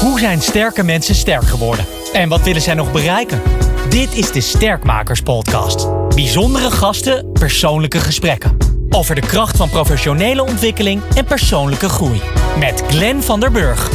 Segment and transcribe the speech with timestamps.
[0.00, 1.84] Hoe zijn sterke mensen sterk geworden?
[2.12, 3.42] En wat willen zij nog bereiken?
[3.88, 5.88] Dit is de Sterkmakers Podcast.
[6.14, 8.56] Bijzondere gasten, persoonlijke gesprekken.
[8.90, 12.20] Over de kracht van professionele ontwikkeling en persoonlijke groei.
[12.58, 13.90] Met Glenn van der Burg.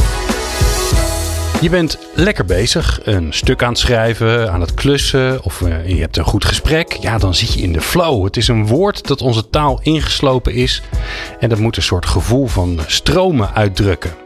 [1.60, 6.00] Je bent lekker bezig, een stuk aan het schrijven, aan het klussen of uh, je
[6.00, 6.92] hebt een goed gesprek.
[6.92, 8.24] Ja, dan zit je in de flow.
[8.24, 10.82] Het is een woord dat onze taal ingeslopen is
[11.40, 14.25] en dat moet een soort gevoel van stromen uitdrukken.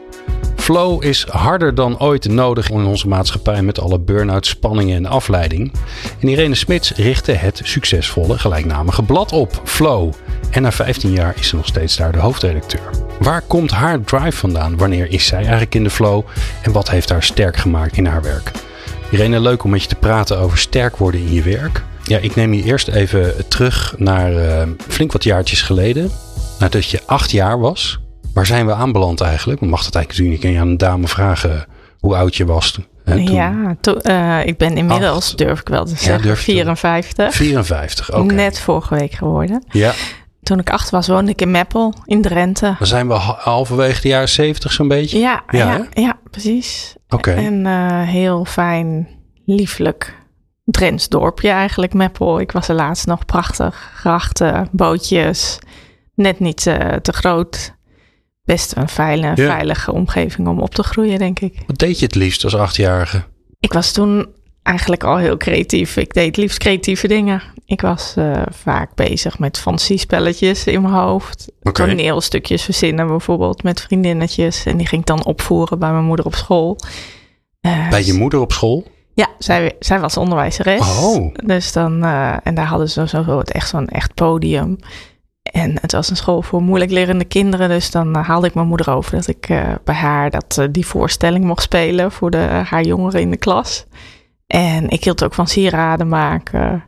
[0.61, 5.71] Flow is harder dan ooit nodig in onze maatschappij met alle burn-out, spanningen en afleiding.
[6.19, 10.13] En Irene Smits richtte het succesvolle gelijknamige blad op, Flow.
[10.51, 12.89] En na 15 jaar is ze nog steeds daar de hoofdredacteur.
[13.19, 14.77] Waar komt haar drive vandaan?
[14.77, 16.23] Wanneer is zij eigenlijk in de flow?
[16.61, 18.51] En wat heeft haar sterk gemaakt in haar werk?
[19.11, 21.83] Irene, leuk om met je te praten over sterk worden in je werk.
[22.03, 26.11] Ja, ik neem je eerst even terug naar uh, flink wat jaartjes geleden.
[26.59, 28.00] Nadat je acht jaar was.
[28.33, 29.61] Waar zijn we aanbeland eigenlijk?
[29.61, 30.63] Mag dat eigenlijk natuurlijk niet.
[30.63, 31.65] Aan een dame vragen
[31.99, 32.79] hoe oud je was?
[33.03, 35.37] Hè, ja, uh, ik ben inmiddels, acht.
[35.37, 37.33] durf ik wel te zeggen, ja, 54.
[37.33, 38.19] 54, oké.
[38.19, 38.35] Okay.
[38.35, 39.63] Net vorige week geworden.
[39.69, 39.93] Ja.
[40.43, 42.75] Toen ik acht was, woonde ik in Meppel in Drenthe.
[42.77, 45.19] Dan zijn we halverwege de jaren 70 zo'n beetje?
[45.19, 46.95] Ja, ja, ja, ja precies.
[47.09, 47.29] Oké.
[47.29, 47.45] Okay.
[47.45, 49.07] En uh, heel fijn,
[49.45, 50.19] lieflijk
[50.65, 52.39] Drents dorpje eigenlijk, Meppel.
[52.39, 53.91] Ik was er laatst nog prachtig.
[53.95, 55.59] Grachten, bootjes,
[56.15, 57.75] net niet uh, te groot
[58.51, 59.53] best een veilige, ja.
[59.53, 61.53] veilige omgeving om op te groeien, denk ik.
[61.67, 63.23] Wat deed je het liefst als achtjarige?
[63.59, 64.27] Ik was toen
[64.63, 65.97] eigenlijk al heel creatief.
[65.97, 67.41] Ik deed liefst creatieve dingen.
[67.65, 71.51] Ik was uh, vaak bezig met fantasiespelletjes in mijn hoofd.
[71.61, 71.87] Okay.
[71.87, 74.65] Toneelstukjes verzinnen bijvoorbeeld met vriendinnetjes.
[74.65, 76.79] En die ging ik dan opvoeren bij mijn moeder op school.
[77.61, 78.87] Uh, bij je moeder op school?
[79.13, 80.79] Ja, zij, zij was onderwijzeres.
[80.79, 81.33] Oh.
[81.45, 84.77] Dus dan, uh, en daar hadden ze zo, zo echt zo'n echt podium.
[85.43, 87.69] En het was een school voor moeilijk lerende kinderen.
[87.69, 90.65] Dus dan uh, haalde ik mijn moeder over dat ik uh, bij haar dat, uh,
[90.71, 93.85] die voorstelling mocht spelen voor de, haar jongeren in de klas.
[94.47, 96.83] En ik hield ook van sieraden maken,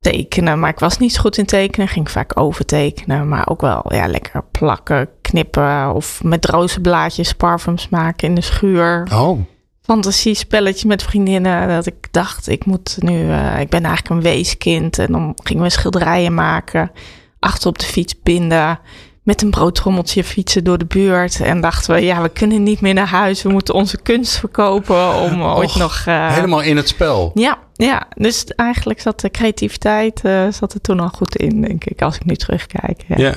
[0.00, 0.60] tekenen.
[0.60, 1.88] Maar ik was niet zo goed in tekenen.
[1.88, 3.28] Ging vaak overtekenen.
[3.28, 5.94] Maar ook wel ja, lekker plakken, knippen.
[5.94, 9.08] Of met rozenblaadjes parfums maken in de schuur.
[9.12, 9.40] Oh.
[9.82, 11.68] Fantasiespelletje met vriendinnen.
[11.68, 13.32] Dat ik dacht, ik moet nu.
[13.58, 14.98] ik ben eigenlijk een weeskind.
[14.98, 16.90] En dan gingen we schilderijen maken
[17.38, 18.78] achter op de fiets binden.
[19.22, 21.40] Met een broodtrommeltje fietsen door de buurt.
[21.40, 23.42] En dachten we, ja, we kunnen niet meer naar huis.
[23.42, 26.04] We moeten onze kunst verkopen om Och, ooit nog...
[26.08, 26.32] Uh...
[26.32, 27.30] Helemaal in het spel.
[27.34, 31.84] Ja, ja, dus eigenlijk zat de creativiteit uh, zat er toen al goed in, denk
[31.84, 33.04] ik, als ik nu terugkijk.
[33.08, 33.16] Ja.
[33.16, 33.32] ja.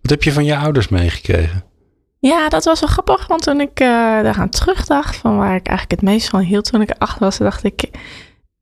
[0.00, 1.64] Wat heb je van je ouders meegekregen?
[2.18, 3.86] Ja, dat was wel grappig, want toen ik uh,
[4.22, 7.64] daaraan terugdacht, van waar ik eigenlijk het meest van hield toen ik acht was, dacht
[7.64, 7.90] ik,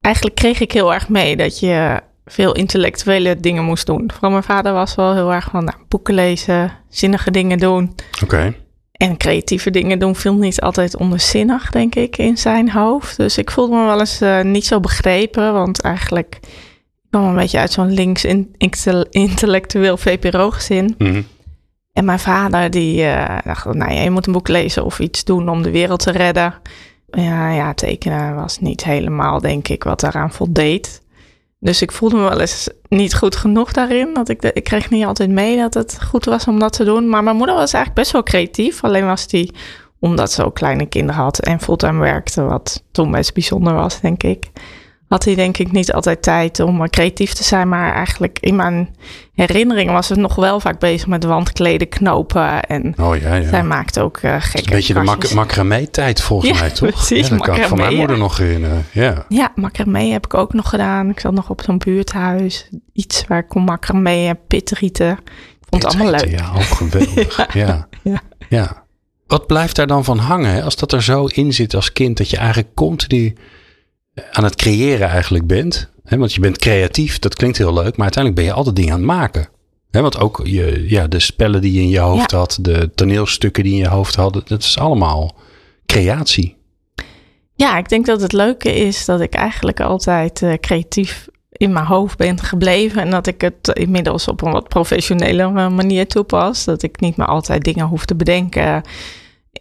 [0.00, 4.10] eigenlijk kreeg ik heel erg mee dat je veel intellectuele dingen moest doen.
[4.12, 7.93] Vooral mijn vader was wel heel erg van nou, boeken lezen, zinnige dingen doen.
[8.15, 8.25] Oké.
[8.25, 8.56] Okay.
[8.93, 13.16] En creatieve dingen doen viel niet altijd onderzinnig, denk ik, in zijn hoofd.
[13.16, 16.38] Dus ik voelde me wel eens uh, niet zo begrepen, want eigenlijk
[17.12, 18.54] ik kwam een beetje uit zo'n links in,
[19.10, 20.94] intellectueel VPRO-gezin.
[20.99, 21.27] Mm -hmm.
[21.93, 25.25] En mijn vader die uh, dacht, nou ja, je moet een boek lezen of iets
[25.25, 26.54] doen om de wereld te redden.
[27.10, 31.01] Ja, ja, tekenen was niet helemaal, denk ik, wat daaraan voldeed.
[31.62, 34.14] Dus ik voelde me wel eens niet goed genoeg daarin.
[34.14, 37.08] Dat ik, ik kreeg niet altijd mee dat het goed was om dat te doen.
[37.08, 38.84] Maar mijn moeder was eigenlijk best wel creatief.
[38.84, 39.54] Alleen was die,
[39.98, 44.22] omdat ze ook kleine kinderen had en fulltime werkte, wat toen best bijzonder was, denk
[44.22, 44.50] ik.
[45.12, 47.68] Had hij denk ik niet altijd tijd om creatief te zijn.
[47.68, 48.94] Maar eigenlijk in mijn
[49.34, 52.62] herinneringen was het nog wel vaak bezig met wandkleden, knopen.
[52.62, 53.48] En oh, ja, ja.
[53.48, 56.90] zij maakte ook uh, gekke Een beetje de mak macramee tijd volgens ja, mij, toch?
[56.90, 58.86] Precies, ja, dat kan ik van mijn moeder nog herinneren.
[58.92, 61.10] Ja, ja macramee heb ik ook nog gedaan.
[61.10, 62.68] Ik zat nog op zo'n buurthuis.
[62.92, 65.10] Iets waar ik kon macramee en pitrieten.
[65.10, 66.38] Ik vond het allemaal leuk.
[66.38, 67.54] Ja, ook geweldig.
[67.54, 67.88] ja.
[68.48, 68.84] ja.
[69.26, 70.62] Wat blijft daar dan van hangen?
[70.62, 73.34] Als dat er zo in zit als kind, dat je eigenlijk continu
[74.30, 75.90] aan het creëren eigenlijk bent.
[76.04, 76.16] Hè?
[76.16, 78.98] Want je bent creatief, dat klinkt heel leuk, maar uiteindelijk ben je altijd dingen aan
[78.98, 79.48] het maken.
[79.90, 80.00] Hè?
[80.00, 82.38] Want ook je, ja, de spellen die je in je hoofd Ja.
[82.38, 85.36] had, de toneelstukken die in je hoofd hadden, dat is allemaal
[85.86, 86.56] creatie.
[87.54, 91.86] Ja, ik denk dat het leuke is dat ik eigenlijk altijd uh, creatief in mijn
[91.86, 93.03] hoofd ben gebleven.
[93.03, 96.65] En dat ik het inmiddels op een wat professionele manier toepas.
[96.65, 98.82] Dat ik niet meer altijd dingen hoef te bedenken.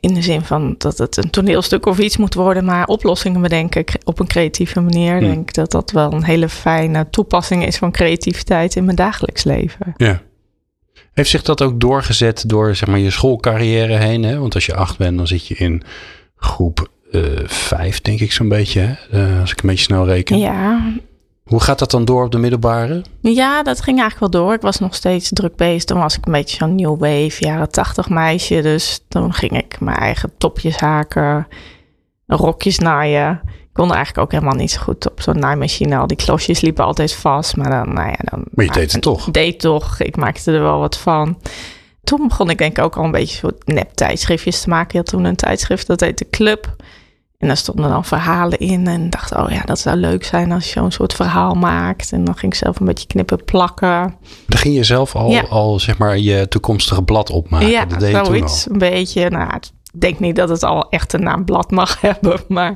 [0.01, 3.85] In de zin van dat het een toneelstuk of iets moet worden, maar oplossingen bedenken
[4.03, 5.15] op een creatieve manier.
[5.15, 5.31] Ik Hmm.
[5.31, 9.93] denk dat dat wel een hele fijne toepassing is van creativiteit in mijn dagelijks leven.
[9.97, 10.21] Ja.
[11.13, 14.23] Heeft zich dat ook doorgezet door zeg maar, je schoolcarrière heen?
[14.23, 14.39] Hè?
[14.39, 15.83] Want als je acht bent, dan zit je in
[16.35, 18.79] groep uh, vijf, denk ik zo'n beetje.
[19.09, 19.23] Hè?
[19.33, 20.37] Uh, als ik een beetje snel reken.
[20.39, 20.91] Ja,
[21.51, 23.03] Hoe gaat dat dan door op de middelbare?
[23.21, 24.53] Ja, dat ging eigenlijk wel door.
[24.53, 25.83] Ik was nog steeds druk bezig.
[25.83, 28.61] Toen was ik een beetje zo'n new wave, jaren tachtig meisje.
[28.61, 31.47] Dus toen ging ik mijn eigen topjes haken,
[32.27, 33.41] rokjes naaien.
[33.45, 35.97] Ik kon er eigenlijk ook helemaal niet zo goed op zo'n naaimachine.
[35.97, 37.55] Al die klosjes liepen altijd vast.
[37.55, 38.45] Maar dan, nou ja, dan...
[38.51, 39.31] Maar je deed het toch?
[39.31, 39.99] Deed toch.
[39.99, 41.37] Ik maakte er wel wat van.
[42.03, 44.89] Toen begon ik denk ik ook al een beetje soort nep tijdschriftjes te maken.
[44.91, 46.75] Je had toen een tijdschrift, dat heette Club.
[47.41, 48.87] En daar stonden dan verhalen in.
[48.87, 52.11] En dacht, oh ja, dat zou leuk zijn als je zo'n soort verhaal maakt.
[52.11, 54.15] En dan ging ik zelf een beetje knippen, plakken.
[54.47, 55.41] Dan ging je zelf al, Ja.
[55.49, 57.67] al zeg maar, je toekomstige blad opmaken.
[57.69, 58.69] ja, dat deed zoiets.
[58.69, 59.29] Een beetje.
[59.29, 62.39] Nou, ik denk niet dat het al echt een naamblad mag hebben.
[62.47, 62.75] Maar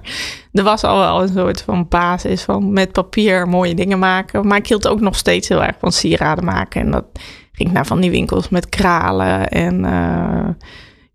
[0.52, 4.48] er was al wel een soort van basis van met papier mooie dingen maken.
[4.48, 6.82] Maar ik hield ook nog steeds heel erg van sieraden maken.
[6.82, 7.06] En dat
[7.52, 9.48] ging ik naar van die winkels met kralen.
[9.50, 10.48] En eh,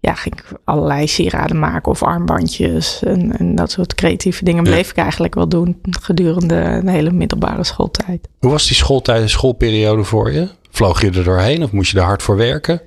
[0.00, 3.02] ja, ging ik allerlei sieraden maken of armbandjes.
[3.02, 4.70] En, en dat soort creatieve dingen Ja.
[4.70, 8.28] bleef ik eigenlijk wel doen gedurende de hele middelbare schooltijd.
[8.38, 10.48] Hoe was die schooltijd, de schoolperiode voor je?
[10.70, 12.80] Vloog je er doorheen of moest je er hard voor werken?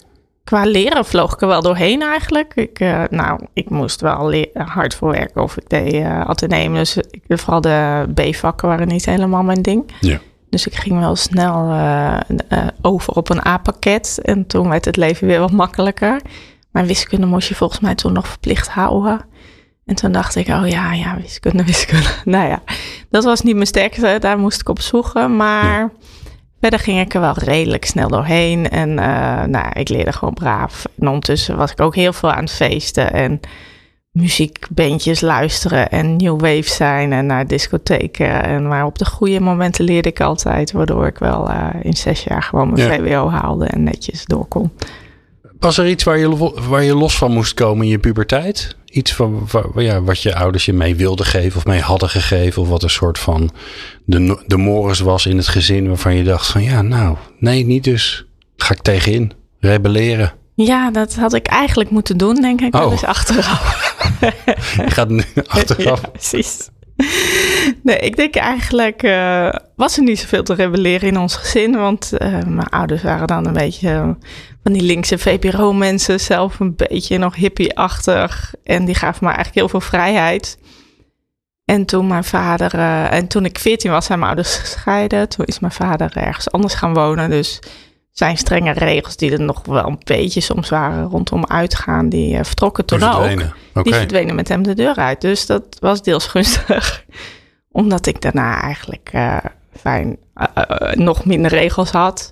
[0.43, 2.51] Qua leren vloog ik er wel doorheen eigenlijk.
[2.55, 6.73] Ik, eh, nou, ik moest wel hard voor werken of ik deed uh, ateneum.
[6.73, 9.91] Dus ik, vooral de B-vakken waren niet helemaal mijn ding.
[9.99, 10.19] Ja.
[10.49, 14.19] Dus ik ging wel snel eh, over op een A-pakket.
[14.23, 16.21] En toen werd het leven weer wat makkelijker.
[16.73, 19.21] Maar wiskunde moest je volgens mij toen nog verplicht houden.
[19.85, 22.09] En toen dacht ik, oh ja, ja, wiskunde, wiskunde.
[22.25, 22.61] Nou ja,
[23.09, 24.17] dat was niet mijn sterkste.
[24.19, 25.35] Daar moest ik op zoeken.
[25.35, 25.91] Maar
[26.59, 28.69] verder ging ik er wel redelijk snel doorheen.
[28.69, 30.85] En eh, nou, ik leerde gewoon braaf.
[30.99, 33.13] En ondertussen was ik ook heel veel aan het feesten.
[33.13, 33.39] En
[34.11, 38.43] muziekbandjes luisteren en new wave zijn en naar discotheken.
[38.43, 42.23] En maar op de goede momenten leerde ik altijd, waardoor ik wel eh, in zes
[42.23, 42.95] jaar gewoon mijn Ja.
[42.95, 44.71] VWO haalde en netjes door kon.
[45.63, 48.75] Was er iets waar je, waar je los van moest komen in je puberteit?
[48.85, 52.61] Iets van, ja, wat je ouders je mee wilden geven of mee hadden gegeven?
[52.61, 53.51] Of wat een soort van
[54.05, 57.83] de, de mores was in het gezin waarvan je dacht van ja, nou, nee, niet
[57.83, 58.25] dus.
[58.57, 60.33] Ga ik tegenin, rebelleren.
[60.55, 62.75] Ja, dat had ik eigenlijk moeten doen, denk ik.
[62.75, 62.91] Oh.
[62.91, 63.91] eens achteraf.
[64.85, 66.01] Je gaat nu achteraf.
[66.01, 66.69] Ja, precies.
[67.83, 71.75] Nee, ik denk eigenlijk eh, was er niet zoveel te rebelleren in ons gezin.
[71.75, 74.17] Want eh, mijn ouders waren dan een beetje
[74.63, 76.19] van die linkse VPRO-mensen.
[76.19, 78.53] Zelf een beetje nog hippie-achtig.
[78.63, 80.57] En die gaven me eigenlijk heel veel vrijheid.
[81.65, 82.73] En toen mijn vader...
[82.73, 85.29] eh, en toen ik 14 was, zijn mijn ouders gescheiden.
[85.29, 87.29] Toen is mijn vader ergens anders gaan wonen.
[87.29, 87.59] Dus
[88.11, 92.09] zijn strenge regels die er nog wel een beetje soms waren rondom uitgaan.
[92.09, 93.37] Die eh, vertrokken toen ook.
[93.83, 95.21] Die verdwenen met hem de deur uit.
[95.21, 97.05] Dus dat was deels gunstig.
[97.71, 99.37] Omdat ik daarna eigenlijk eh,
[99.79, 100.17] fijn
[100.93, 102.31] nog minder regels had.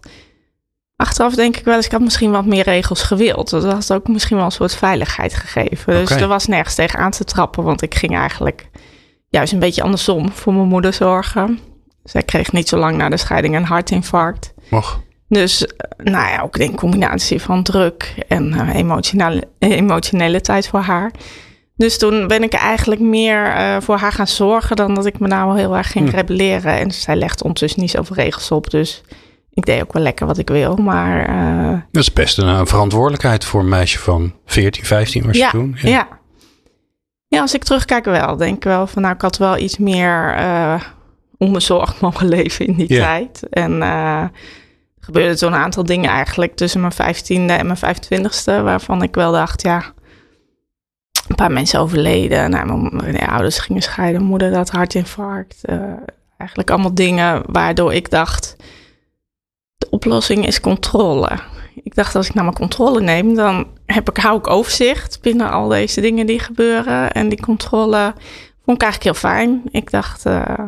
[1.02, 3.50] Achteraf denk ik wel eens, ik had misschien wat meer regels gewild.
[3.50, 5.94] Dat had ook misschien wel een soort veiligheid gegeven.
[5.94, 7.64] Dus er was nergens tegen aan te trappen.
[7.64, 8.70] Want ik ging eigenlijk
[9.30, 11.60] juist een beetje andersom voor mijn moeder zorgen.
[12.04, 14.54] Zij kreeg niet zo lang na de scheiding een hartinfarct.
[14.70, 14.98] Mocht.
[15.28, 20.80] Dus, eh, nou ja, ook een combinatie van druk en eh, emotionele, emotionele tijd voor
[20.80, 21.12] haar.
[21.76, 25.28] Dus toen ben ik eigenlijk meer eh, voor haar gaan zorgen dan dat ik me
[25.28, 26.16] nou heel erg ging Hm.
[26.16, 26.78] rebelleren.
[26.78, 29.02] En zij legt ondertussen niet zoveel regels op, dus
[29.54, 30.76] ik deed ook wel lekker wat ik wil.
[30.76, 35.36] Maar eh, Dat is best een eh, verantwoordelijkheid voor een meisje van 14, 15 was
[35.36, 35.76] je ja, toen.
[35.82, 36.08] ja.
[37.28, 37.42] ja.
[37.42, 40.82] als ik terugkijk wel, denk ik wel van nou, ik had wel iets meer eh
[41.38, 43.04] onbezorgd mogen leven in die Ja.
[43.06, 43.48] tijd.
[43.50, 44.32] En eh, er
[45.00, 49.62] gebeurde een aantal dingen eigenlijk tussen mijn 15e en mijn 25e, waarvan ik wel dacht,
[49.62, 49.84] ja,
[51.28, 52.50] een paar mensen overleden.
[52.50, 55.62] Nou, mijn, mijn ouders gingen scheiden, moeder had hartinfarct.
[56.38, 58.56] eigenlijk allemaal dingen waardoor ik dacht,
[59.82, 61.30] de oplossing is controle.
[61.84, 65.52] Ik dacht, als ik nou mijn controle neem, dan heb ik, hou ik overzicht binnen
[65.52, 67.12] al deze dingen die gebeuren.
[67.12, 68.14] En die controle
[68.66, 69.62] vond ik eigenlijk heel fijn.
[69.72, 70.60] Ik dacht, eh,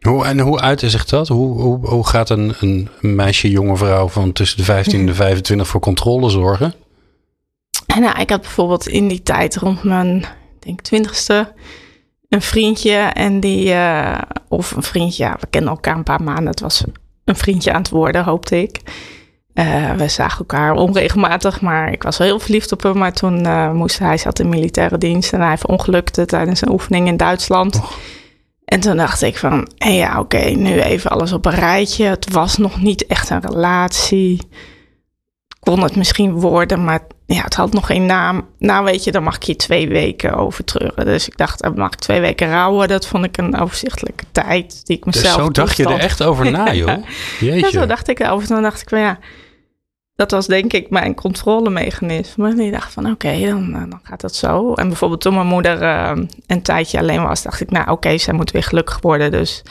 [0.00, 1.28] Hoe, en hoe uitte zich dat?
[1.28, 5.14] Hoe, hoe, hoe gaat een, een meisje, jonge vrouw van tussen de 15 en de
[5.14, 6.74] 25 voor controle zorgen?
[7.86, 10.24] En nou, ik had bijvoorbeeld in die tijd rond mijn,
[10.58, 11.52] denk twintigste,
[12.28, 16.46] een vriendje en die, eh, of een vriendje, ja, we kennen elkaar een paar maanden.
[16.46, 16.84] Het was
[17.28, 18.80] een vriendje aan het worden, hoopte ik.
[19.54, 22.98] Eh, we zagen elkaar onregelmatig, maar ik was wel heel verliefd op hem.
[22.98, 27.06] Maar toen eh, moest hij, zat in militaire dienst en hij verongelukte tijdens een oefening
[27.06, 27.80] in Duitsland.
[28.64, 32.04] En toen dacht ik van, hé, ja, oké, nu even alles op een rijtje.
[32.04, 34.40] Het was nog niet echt een relatie
[35.68, 38.48] kon het misschien worden, maar ja, het had nog geen naam.
[38.58, 41.04] Nou, weet je, dan mag ik hier twee weken over treuren.
[41.04, 42.88] Dus ik dacht, dan mag ik twee weken rouwen.
[42.88, 46.22] Dat vond ik een overzichtelijke tijd die ik Dus mezelf zo dacht je er echt
[46.22, 46.86] over na, joh.
[46.86, 47.00] Ja,
[47.40, 47.70] Jeetje.
[47.70, 48.48] zo dacht ik erover.
[48.48, 49.18] Toen dacht ik van ja,
[50.14, 52.50] dat was denk ik mijn controlemechanisme.
[52.50, 54.74] En ik dacht van oké, dan, eh, dan gaat dat zo.
[54.74, 56.12] En bijvoorbeeld toen mijn moeder eh,
[56.46, 59.30] een tijdje alleen was, dacht ik nou oké, zij moet weer gelukkig worden.
[59.30, 59.62] Dus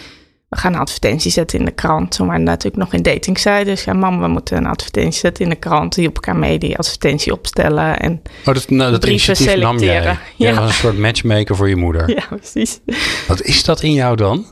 [0.49, 2.17] we gaan een advertentie zetten in de krant.
[2.17, 5.55] Waren natuurlijk nog in dating Dus ja, mam, we moeten een advertentie zetten in de
[5.55, 5.95] krant.
[5.95, 7.99] Die op elkaar mee die advertentie opstellen.
[7.99, 9.73] En oh, dat, nou, dat brieven selecteren.
[9.73, 10.17] Nam jij.
[10.35, 10.59] Jij ja.
[10.59, 12.09] was een soort matchmaker voor je moeder.
[12.17, 12.79] Ja, precies.
[13.27, 14.45] Wat is dat in jou dan?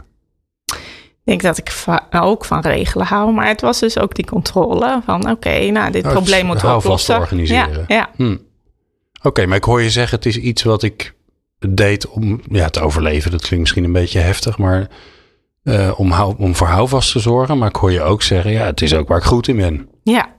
[0.66, 1.74] Ik denk dat ik
[2.10, 3.34] ook van regelen hou.
[3.34, 5.30] Maar het was dus ook die controle van...
[5.30, 7.20] oké, nou, dit oh, probleem moeten we oplossen.
[7.20, 7.86] organiseren.
[7.88, 8.10] Ja, ja.
[8.16, 8.38] Hm.
[9.22, 10.16] Oké, maar ik hoor je zeggen...
[10.16, 11.14] het is iets wat ik
[11.70, 13.32] deed om ja, te overleven.
[13.32, 14.90] Dat klinkt misschien een beetje heftig, maar
[15.66, 17.58] uh, om, hou, om voor houvast te zorgen.
[17.58, 19.90] Maar ik hoor je ook zeggen, ja, het is ook waar ik goed in ben.
[20.04, 20.34] Ja.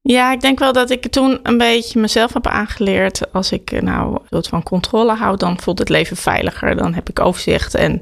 [0.00, 3.32] Ja, ik denk wel dat ik toen een beetje mezelf heb aangeleerd.
[3.32, 6.76] Als ik eh, nou soort van controle hou, dan voelt het leven veiliger.
[6.76, 7.74] Dan heb ik overzicht.
[7.74, 8.00] En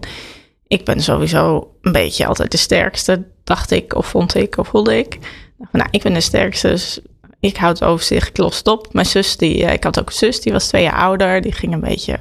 [0.67, 4.99] ik ben sowieso een beetje altijd de sterkste, dacht ik, of vond ik, of voelde
[4.99, 5.19] ik.
[5.73, 7.01] Nou, ik ben de sterkste, dus
[7.41, 8.89] ik houd overzicht, ik los het op.
[8.93, 11.41] Mijn zus, die, eh, ik had ook een zus, die was twee jaar ouder.
[11.41, 12.19] Die ging een beetje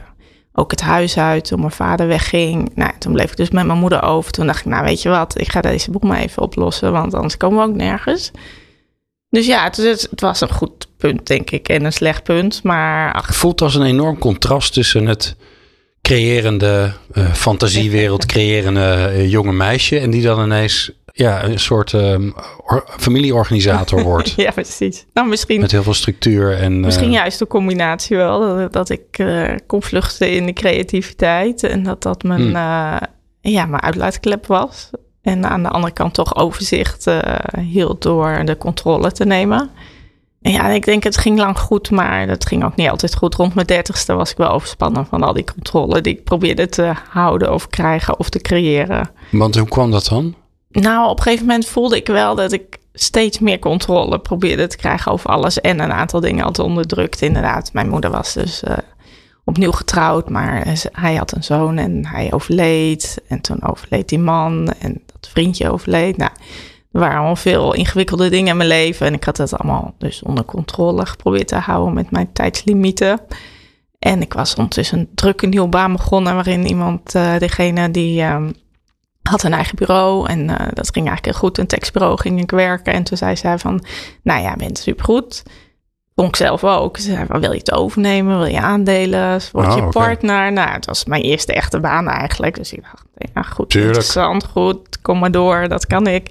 [0.54, 2.72] ook het huis uit toen mijn vader wegging.
[2.76, 4.32] Nou, toen bleef ik dus met mijn moeder over.
[4.32, 7.14] Toen dacht ik, nou weet je wat, ik ga deze boek maar even oplossen, want
[7.14, 8.32] anders komen we ook nergens.
[9.30, 9.78] Dus ja, het,
[10.10, 12.64] het was een goed punt, denk ik, en een slecht punt.
[12.64, 13.28] Maar ach.
[13.28, 15.36] Het voelt als een enorm contrast tussen het
[16.02, 22.34] creërende, uh, fantasiewereld creërende uh, jonge meisje en die dan ineens ja, een soort um,
[22.86, 24.34] familieorganisator wordt.
[24.36, 25.06] ja, precies.
[25.14, 26.58] Nou, misschien, Met heel veel structuur.
[26.58, 28.40] En, misschien uh, juist de combinatie wel.
[28.40, 31.64] Dat, dat ik uh, kon vluchten in de creativiteit.
[31.64, 32.56] En dat dat mijn, hmm.
[32.56, 32.98] uh,
[33.42, 34.90] ja, mijn uitlaatklep was.
[35.22, 37.12] En aan de andere kant toch overzicht
[37.60, 39.70] hield door de controle te nemen.
[40.42, 43.36] En ja, ik denk het ging lang goed, maar dat ging ook niet altijd goed.
[43.36, 46.94] Rond mijn dertigste was ik wel overspannen van al die controle die ik probeerde te
[47.10, 49.10] houden of krijgen of te creëren.
[49.32, 50.36] Want hoe kwam dat dan?
[50.72, 54.78] Nou, op een gegeven moment voelde ik wel dat ik steeds meer controle probeerde te
[54.78, 55.62] krijgen over alles.
[55.62, 57.22] En een aantal dingen had onderdrukt.
[57.22, 58.78] Inderdaad, mijn moeder was dus uh,
[59.44, 63.22] opnieuw getrouwd, maar hij had een zoon en hij overleed.
[63.28, 66.18] En toen overleed die man en dat vriendje overleed.
[66.18, 66.32] Nou,
[66.92, 69.08] er waren al veel ingewikkelde dingen in mijn leven.
[69.08, 73.20] En ik had dat allemaal dus onder controle geprobeerd te houden met mijn tijdslimieten.
[74.00, 78.38] En ik was ondertussen een drukke nieuwe baan begonnen, waarin iemand, uh, degene die uh,
[79.22, 81.58] had een eigen bureau en uh, dat ging eigenlijk heel goed.
[81.58, 82.94] Een tekstbureau ging ik werken.
[82.94, 83.84] En toen zei zij van,
[84.24, 85.44] nou ja, bent supergoed.
[86.16, 86.98] Vond ik zelf ook.
[86.98, 88.38] Ze zei, wil je het overnemen?
[88.38, 89.42] Wil je aandelen?
[89.52, 90.52] Word oh, je partner?
[90.52, 92.56] Nou, het was mijn eerste echte baan eigenlijk.
[92.56, 93.96] Dus ik dacht, ja goed, Tuurlijk.
[93.96, 96.30] interessant, goed, kom maar door, dat kan ik.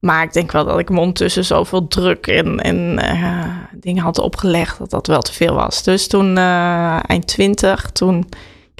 [0.00, 4.18] Maar ik denk wel dat ik me ondertussen zoveel druk en, en uh, dingen had
[4.18, 5.82] opgelegd dat dat wel te veel was.
[5.82, 8.28] Dus toen, uh, eind twintig, toen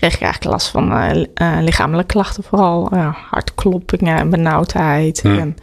[0.00, 2.90] kreeg ik eigenlijk last van uh, lichamelijke klachten, vooral
[3.30, 5.20] hartkloppingen en benauwdheid.
[5.20, 5.56] En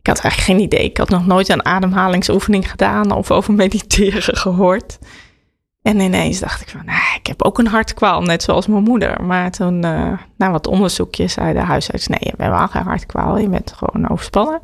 [0.00, 0.84] ik had eigenlijk geen idee.
[0.84, 4.98] Ik had nog nooit een ademhalingsoefening gedaan of over mediteren gehoord.
[5.82, 9.22] En ineens dacht ik van, nah, ik heb ook een hartkwaal, net zoals mijn moeder.
[9.24, 9.78] Maar toen,
[10.36, 13.38] na wat onderzoekjes, zei de huisarts, nee, je hebt helemaal geen hartkwaal.
[13.38, 14.60] Je bent gewoon overspannen.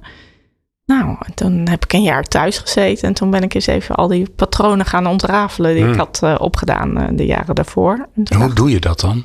[0.90, 3.94] Nou, en toen heb ik een jaar thuis gezeten en toen ben ik eens even
[3.94, 5.98] al die patronen gaan ontrafelen die ik hmm.
[5.98, 8.08] had uh, opgedaan uh, de jaren daarvoor.
[8.14, 9.24] En hoe doe je dat dan?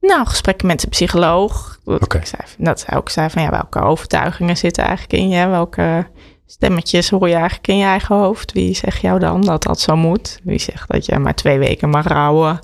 [0.00, 1.78] Nou, gesprekken met de psycholoog.
[1.84, 2.24] Dat, okay.
[2.24, 5.46] zei, dat hij ook zei van ja, welke overtuigingen zitten eigenlijk in je?
[5.46, 6.06] Welke
[6.46, 8.52] stemmetjes hoor je eigenlijk in je eigen hoofd?
[8.52, 10.40] Wie zegt jou dan dat dat zo moet?
[10.42, 12.58] Wie zegt dat jij maar twee weken mag rouwen?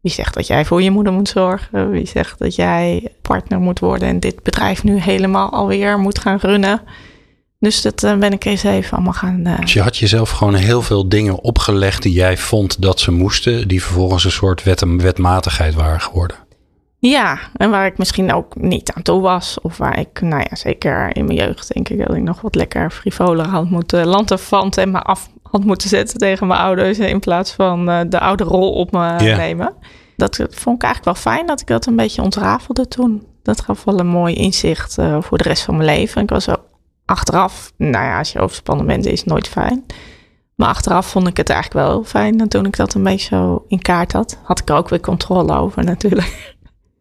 [0.00, 1.90] Wie zegt dat jij voor je moeder moet zorgen?
[1.90, 6.38] Wie zegt dat jij partner moet worden en dit bedrijf nu helemaal alweer moet gaan
[6.38, 6.82] runnen?
[7.60, 9.46] Dus dat uh, ben ik eens even allemaal gaan.
[9.46, 9.60] Uh...
[9.60, 13.68] Dus je had jezelf gewoon heel veel dingen opgelegd die jij vond dat ze moesten,
[13.68, 16.36] die vervolgens een soort wet wetmatigheid waren geworden.
[16.98, 19.58] Ja, en waar ik misschien ook niet aan toe was.
[19.62, 22.54] Of waar ik, nou ja, zeker in mijn jeugd denk ik dat ik nog wat
[22.54, 26.98] lekker frivoler had moeten lanterfanten en me af had moeten zetten tegen mijn ouders.
[26.98, 29.74] In plaats van uh, de oude rol op me nemen.
[30.16, 33.26] Dat vond ik eigenlijk wel fijn dat ik dat een beetje ontrafelde toen.
[33.42, 36.22] Dat gaf wel een mooi inzicht voor de rest van mijn leven.
[36.22, 36.69] Ik was ook
[37.10, 39.84] achteraf, nou ja, als je overspannen bent, is het nooit fijn.
[40.54, 42.40] Maar achteraf vond ik het eigenlijk wel heel fijn.
[42.40, 45.00] En toen ik dat een beetje zo in kaart had, had ik er ook weer
[45.00, 46.28] controle over natuurlijk.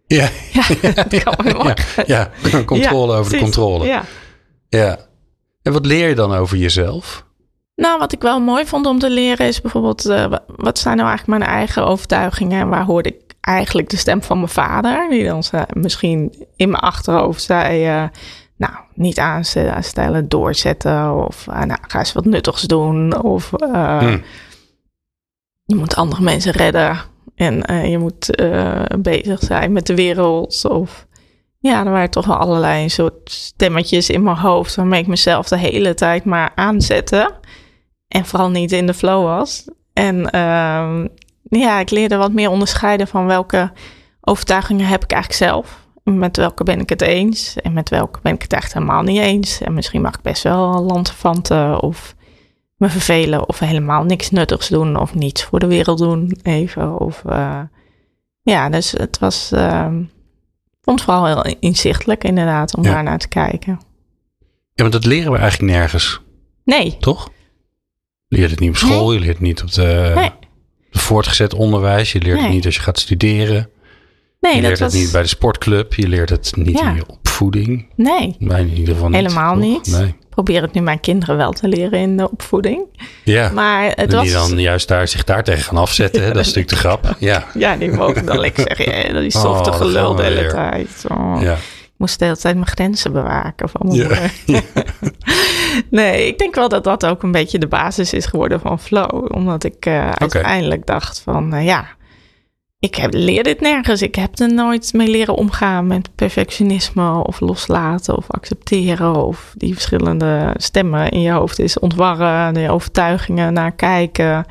[0.07, 0.29] Ja,
[0.81, 1.75] ja dat kan wel ja,
[2.05, 2.31] ja,
[2.65, 3.85] controle over de controle.
[3.85, 4.03] Ja.
[4.69, 4.97] ja.
[5.61, 7.25] En wat leer je dan over jezelf?
[7.75, 11.09] Nou, wat ik wel mooi vond om te leren is bijvoorbeeld, uh, wat zijn nou
[11.09, 15.23] eigenlijk mijn eigen overtuigingen en waar hoorde ik eigenlijk de stem van mijn vader, die
[15.23, 18.07] dan zei, misschien in mijn achterhoofd zei, uh,
[18.59, 24.21] nou, niet aanstellen, doorzetten of uh, nou, ga eens wat nuttigs doen of uh, hmm.
[25.63, 26.97] je moet andere mensen redden
[27.35, 28.43] en uh, je moet
[28.99, 31.07] bezig zijn met de wereld of
[31.59, 35.57] ja, er waren toch wel allerlei soort stemmetjes in mijn hoofd waarmee ik mezelf de
[35.57, 37.33] hele tijd maar aanzette
[38.07, 39.65] en vooral niet in de flow was.
[39.93, 41.07] En ehm,
[41.43, 43.71] ja, ik leerde wat meer onderscheiden van welke
[44.21, 45.87] overtuigingen heb ik eigenlijk zelf
[46.17, 49.19] Met welke ben ik het eens en met welke ben ik het echt helemaal niet
[49.19, 49.61] eens.
[49.61, 52.15] En misschien mag ik best wel landvanten of
[52.77, 56.99] me vervelen of helemaal niks nuttigs doen of niets voor de wereld doen even.
[56.99, 57.61] Of, uh,
[58.41, 59.87] ja, dus het was, uh,
[60.81, 63.79] vond vooral heel inzichtelijk inderdaad om daar naar te kijken.
[64.73, 66.21] Ja, maar dat leren we eigenlijk nergens.
[66.63, 66.97] Nee.
[66.99, 67.29] Toch?
[68.27, 69.13] Je leert het niet op school, nee.
[69.13, 70.31] je leert het niet op de, nee.
[70.89, 72.43] de voortgezet onderwijs, je leert nee.
[72.43, 73.69] het niet als je gaat studeren.
[74.39, 74.93] Nee, je dat leert was...
[74.93, 76.89] het niet bij de sportclub, je leert het niet Ja.
[76.89, 77.88] in je opvoeding.
[77.96, 79.17] Nee, Bij in ieder geval niet.
[79.17, 79.62] helemaal toch?
[79.63, 79.88] niet.
[79.91, 80.08] Nee.
[80.08, 82.86] Ik probeer het nu mijn kinderen wel te leren in de opvoeding.
[83.24, 84.24] Ja, Maar het was...
[84.24, 86.22] die dan juist daar, zich daar tegen gaan afzetten.
[86.22, 87.15] Dat is natuurlijk de grap.
[87.19, 91.05] Ja, Ja, die mogen dan lekker zeggen, ja, die softe Oh, gelul de hele tijd.
[91.08, 91.38] Oh.
[91.41, 91.53] ja.
[91.53, 93.98] Ik moest de hele tijd mijn grenzen bewaken van mijn
[94.46, 94.62] Ja.
[95.89, 99.36] nee, ik denk wel dat dat ook een beetje de basis is geworden van flow.
[99.36, 101.88] Omdat ik eh, uiteindelijk dacht van, eh, ja,
[102.79, 104.01] ik heb, leer dit nergens.
[104.01, 109.15] Ik heb er nooit mee leren omgaan met perfectionisme of loslaten of accepteren.
[109.25, 114.45] Of die verschillende stemmen in je hoofd is ontwarren, de overtuigingen naar kijken.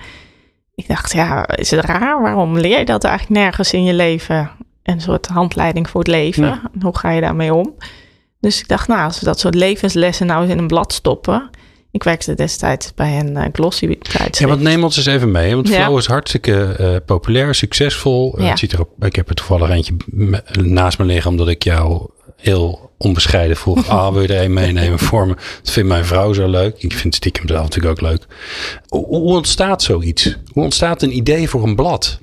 [0.74, 2.22] Ik dacht, ja, is het raar?
[2.22, 4.50] Waarom leer je dat eigenlijk nergens in je leven?
[4.82, 6.44] Een soort handleiding voor het leven.
[6.44, 6.60] Ja.
[6.80, 7.74] Hoe ga je daarmee om?
[8.40, 11.50] Dus ik dacht, nou, als we dat soort levenslessen nou eens in een blad stoppen.
[11.90, 14.38] Ik werkte destijds bij een eh, glossy tijdschrift.
[14.38, 15.54] Ja, want neem ons eens even mee.
[15.54, 15.84] Want Ja.
[15.84, 18.34] Flow is hartstikke eh, populair, succesvol.
[18.36, 18.48] Eh, Ja.
[18.50, 19.96] het ziet er ook, ik heb er toevallig eentje
[20.62, 23.86] naast me liggen, omdat ik jou heel onbescheiden vroeg.
[23.88, 25.34] Ah, wil je er een meenemen voor me?
[25.62, 26.82] Dat vindt mijn vrouw zo leuk.
[26.82, 28.26] Ik vind stiekem zelf natuurlijk ook leuk.
[28.88, 30.36] Hoe, hoe ontstaat zoiets?
[30.52, 32.18] Hoe ontstaat een idee voor een blad?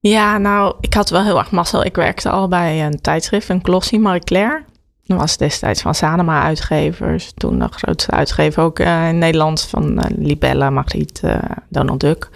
[0.00, 1.84] Ja, nou, ik had wel heel erg mazzel.
[1.84, 4.64] Ik werkte al bij een tijdschrift, een glossy Marie Claire.
[5.10, 7.32] Dat was destijds van Sanema uitgevers.
[7.34, 11.38] Toen de grootste uitgever ook eh, in Nederland van eh, Libelle, Margriet, eh,
[11.68, 12.28] Donald Duck.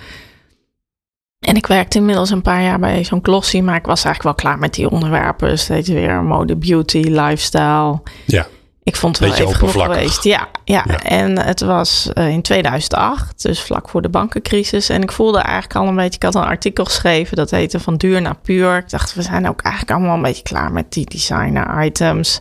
[1.39, 4.47] En ik werkte inmiddels een paar jaar bij zo'n glossy, maar ik was eigenlijk wel
[4.51, 5.59] klaar met die onderwerpen.
[5.59, 8.01] Steeds weer mode, beauty, lifestyle.
[8.25, 8.47] Ja,
[8.83, 10.25] Ik vond het wel even genoeg geweest.
[10.25, 10.85] Ja, ja.
[10.87, 11.03] Ja.
[11.03, 14.89] en het was in 2008, dus vlak voor de bankencrisis.
[14.89, 17.97] En ik voelde eigenlijk al een beetje, ik had een artikel geschreven, dat heette Van
[17.97, 18.77] Duur naar Puur.
[18.77, 22.41] Ik dacht, we zijn ook eigenlijk allemaal een beetje klaar met die designer items.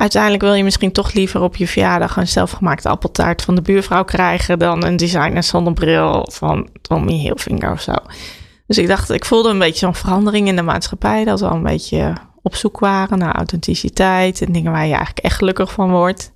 [0.00, 4.04] Uiteindelijk wil je misschien toch liever op je verjaardag een zelfgemaakte appeltaart van de buurvrouw
[4.04, 7.92] krijgen dan een designer zonnebril van Tommy Hilfiger of zo.
[8.66, 11.24] Dus ik dacht, ik voelde een beetje zo'n verandering in de maatschappij.
[11.24, 15.24] Dat we al een beetje op zoek waren naar authenticiteit en dingen waar je eigenlijk
[15.24, 16.32] echt gelukkig van wordt.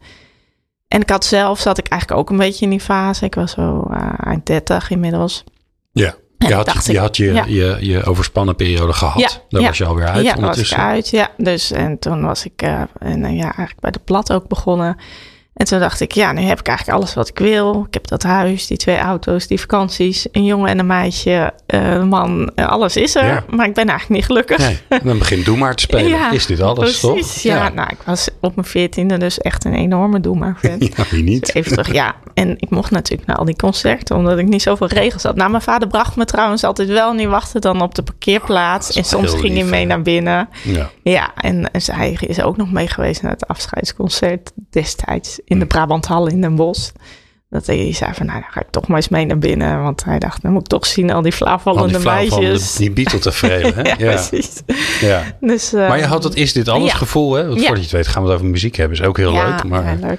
[0.89, 3.25] En ik had zelf, zat ik eigenlijk ook een beetje in die fase.
[3.25, 5.45] Ik was zo eh, eind 30 inmiddels.
[5.93, 6.15] ja.
[6.49, 7.45] Je had, dacht, je, ik- had je, ja.
[7.47, 9.21] je, je overspannen periode gehad.
[9.21, 9.67] Ja, Daar ja.
[9.69, 11.09] was je alweer uit ja, was ik uit.
[11.09, 14.97] Ja, dus en toen was ik eh, en, ja, eigenlijk bij de plat ook begonnen.
[15.55, 17.85] En toen dacht ik, ja, nu heb ik eigenlijk alles wat ik wil.
[17.89, 21.93] Ik heb dat huis, die twee auto's, die vakanties, een jongen en een meisje, eh,
[21.93, 23.25] een man, eh, alles is er.
[23.25, 23.45] Ja.
[23.51, 24.59] Maar ik ben eigenlijk niet gelukkig.
[24.59, 26.03] Nee, dan begint Doe maar te spelen.
[26.15, 27.43] Ja, is dit alles, Precies, toch?
[27.43, 27.69] ja.
[27.69, 30.77] Nou, ik was op mijn veertiende dus echt een enorme doemer fan.
[30.97, 31.55] Ja, wie niet?
[31.55, 32.15] Even terug, ja.
[32.35, 35.37] En ik mocht natuurlijk naar al die concerten, omdat ik niet zoveel regels had.
[35.37, 38.87] Nou, mijn vader bracht me trouwens altijd wel en die wachtte dan op de parkeerplaats.
[38.87, 39.87] dat en soms ging hij mee hè?
[39.87, 40.49] naar binnen.
[40.63, 40.91] Ja.
[41.03, 45.67] Ja, en, en zij is ook nog mee geweest naar het afscheidsconcert destijds in de
[45.67, 46.91] Brabanthal in Den Bosch.
[47.55, 49.83] Dat hij zei van, nou, dan ga ik toch maar eens mee naar binnen.
[49.83, 52.75] Want hij dacht, dan moet ik toch zien al die Al flauwvallende meisjes.
[52.75, 53.83] die Beatle tevreden, hè?
[53.89, 54.15] ja, ja.
[54.15, 54.63] precies.
[55.01, 55.23] ja.
[55.41, 56.97] Dus, eh, Maar je had het is dit alles ja.
[56.97, 57.47] gevoel, hè?
[57.47, 58.99] Want voordat je het weet gaan we het over muziek hebben.
[58.99, 59.65] Is ook heel leuk.
[59.65, 60.19] Maar ja, leuk.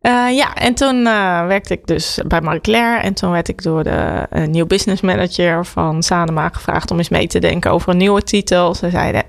[0.00, 3.02] Eh, ja, en toen eh, werkte ik dus bij Marie Claire.
[3.02, 7.26] En toen werd ik door de nieuw business manager van Sanema gevraagd om eens mee
[7.26, 8.74] te denken over een nieuwe titel.
[8.74, 9.22] Ze zeiden,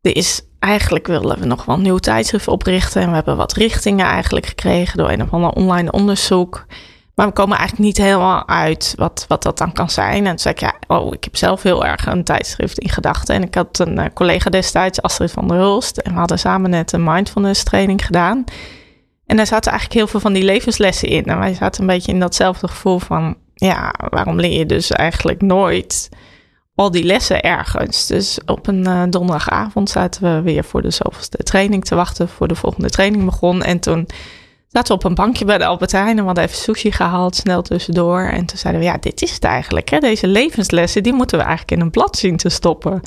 [0.00, 3.02] er is eigenlijk willen we nog wel een nieuw tijdschrift oprichten.
[3.02, 6.66] En we hebben wat richtingen eigenlijk gekregen door een of ander online onderzoek.
[7.14, 10.24] Maar we komen eigenlijk niet helemaal uit wat, wat dat dan kan zijn.
[10.24, 13.34] En toen zei ik, ja, oh, ik heb zelf heel erg een tijdschrift in gedachten.
[13.34, 15.96] En ik had een eh, collega destijds, Astrid van der Hulst.
[15.96, 18.44] En we hadden samen net een mindfulness training gedaan.
[19.26, 21.24] En daar zaten eigenlijk heel veel van die levenslessen in.
[21.24, 23.36] En wij zaten een beetje in datzelfde gevoel van...
[23.54, 26.08] ja, waarom leer je dus eigenlijk nooit
[26.78, 28.06] al die lessen ergens?
[28.06, 32.28] Dus op een eh, donderdagavond zaten we weer voor de zoveelste training te wachten...
[32.28, 33.62] voor de volgende training begon.
[33.62, 34.08] En toen
[34.68, 36.08] zaten we op een bankje bij de Albert Heijn...
[36.08, 38.20] en we hadden even sushi gehaald, snel tussendoor.
[38.20, 39.88] En toen zeiden we, ja, dit is het eigenlijk.
[39.88, 39.98] Hè?
[39.98, 43.02] Deze levenslessen, die moeten we eigenlijk in een blad zien te stoppen...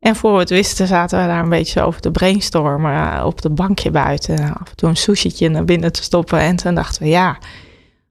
[0.00, 3.42] En voor we het wisten zaten we daar een beetje over te brainstormen eh, op
[3.42, 4.38] het bankje buiten.
[4.38, 6.38] Af en toe een sushietje naar binnen te stoppen.
[6.38, 7.38] En toen dachten we, ja,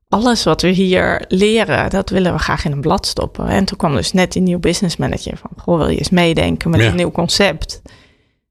[0.09, 3.47] alles wat we hier leren, dat willen we graag in een blad stoppen.
[3.47, 6.69] En toen kwam dus net die nieuw business manager van, goh, wil je eens meedenken
[6.69, 6.87] met Ja.
[6.87, 7.79] een nieuw concept?
[7.83, 7.93] Toen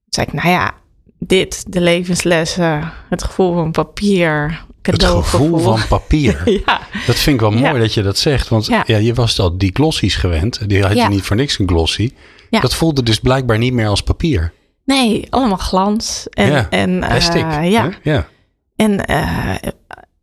[0.09, 0.75] zei ik, nou ja,
[1.19, 6.43] dit, de levenslessen, het gevoel van papier, Het gevoel van papier.
[6.67, 7.79] ja, Dat vind ik wel mooi Ja.
[7.79, 8.49] dat je dat zegt.
[8.49, 8.83] Want ja.
[8.87, 8.97] Ja.
[8.97, 10.69] je was al die glossies gewend.
[10.69, 12.13] Die had je niet voor niks een glossy.
[12.51, 12.61] Ja.
[12.61, 14.53] Dat voelde dus blijkbaar niet meer als papier.
[14.85, 16.27] nee, allemaal glans.
[16.31, 17.41] En, en, eh, Plastic.
[17.43, 17.61] ja,
[18.03, 18.11] hè?
[18.11, 18.27] ja.
[18.77, 19.55] En eh,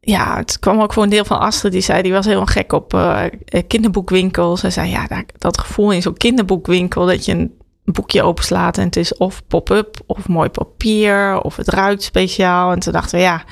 [0.06, 1.72] ja, het kwam ook voor een deel van Astrid.
[1.72, 3.24] Die zei, die was heel gek op eh,
[3.68, 4.60] kinderboekwinkels.
[4.60, 7.06] Zij zei, ja, dat, dat gevoel in zo'n kinderboekwinkel...
[7.06, 9.98] dat je een boekje openslaat en het is of pop-up...
[10.06, 12.72] of mooi papier, of het ruikt speciaal.
[12.72, 13.44] En toen dachten we, ja,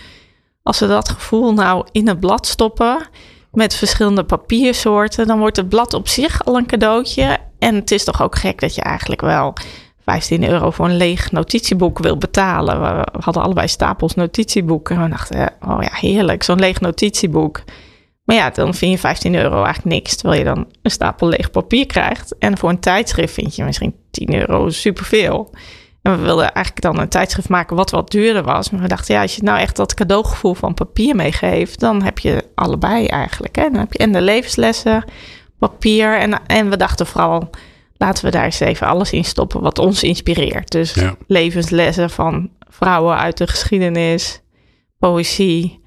[0.63, 3.07] als we dat gevoel nou in het blad stoppen...
[3.51, 5.27] met verschillende papiersoorten...
[5.27, 7.37] dan wordt het blad op zich al een cadeautje.
[7.59, 9.53] En het is toch ook gek dat je eigenlijk wel...
[10.05, 12.81] 15 euro voor een leeg notitieboek wil betalen.
[12.81, 14.95] We hadden allebei stapels notitieboeken.
[14.95, 17.63] En we dachten, oh ja, heerlijk, zo'n leeg notitieboek.
[18.23, 20.15] Maar ja, dan vind je 15 euro eigenlijk niks.
[20.15, 22.37] Terwijl je dan een stapel leeg papier krijgt.
[22.37, 25.53] En voor een tijdschrift vind je misschien 10 euro superveel.
[26.01, 28.69] En we wilden eigenlijk dan een tijdschrift maken wat wat duurder was.
[28.69, 31.79] Maar we dachten, ja, als je nou echt dat cadeaugevoel van papier meegeeft...
[31.79, 33.55] dan heb je allebei eigenlijk.
[33.55, 33.63] Hè?
[33.69, 35.03] Dan heb je en de levenslessen,
[35.59, 36.17] papier.
[36.17, 37.49] En, en we dachten vooral,
[38.01, 40.71] laten we daar eens even alles in stoppen wat ons inspireert.
[40.71, 41.15] Dus Ja.
[41.27, 44.41] levenslessen van vrouwen uit de geschiedenis,
[44.99, 45.81] poëzie,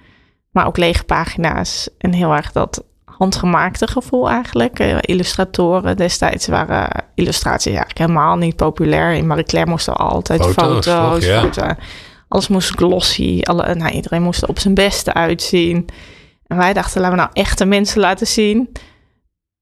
[0.50, 1.88] maar ook lege pagina's.
[1.98, 4.78] En heel erg dat handgemaakte gevoel eigenlijk.
[4.78, 9.12] Eh, illustratoren destijds waren illustraties eigenlijk helemaal niet populair.
[9.12, 11.20] In Marie Claire moesten altijd Foto's, foto's, toch?
[11.24, 11.40] Ja.
[11.40, 11.74] foto-
[12.28, 13.40] alles moest glossy.
[13.42, 15.86] Alle, nou, iedereen moest er op zijn beste uitzien.
[16.46, 18.72] En wij dachten, laten we nou echte mensen laten zien.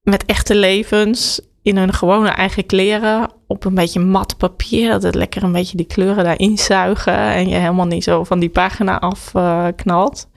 [0.03, 1.41] Met echte levens.
[1.62, 3.31] In hun gewone eigen kleren.
[3.46, 4.90] Op een beetje mat papier.
[4.90, 7.14] Dat het lekker een beetje die kleuren daarin zuigen.
[7.16, 10.29] En je helemaal niet zo van die pagina afknalt.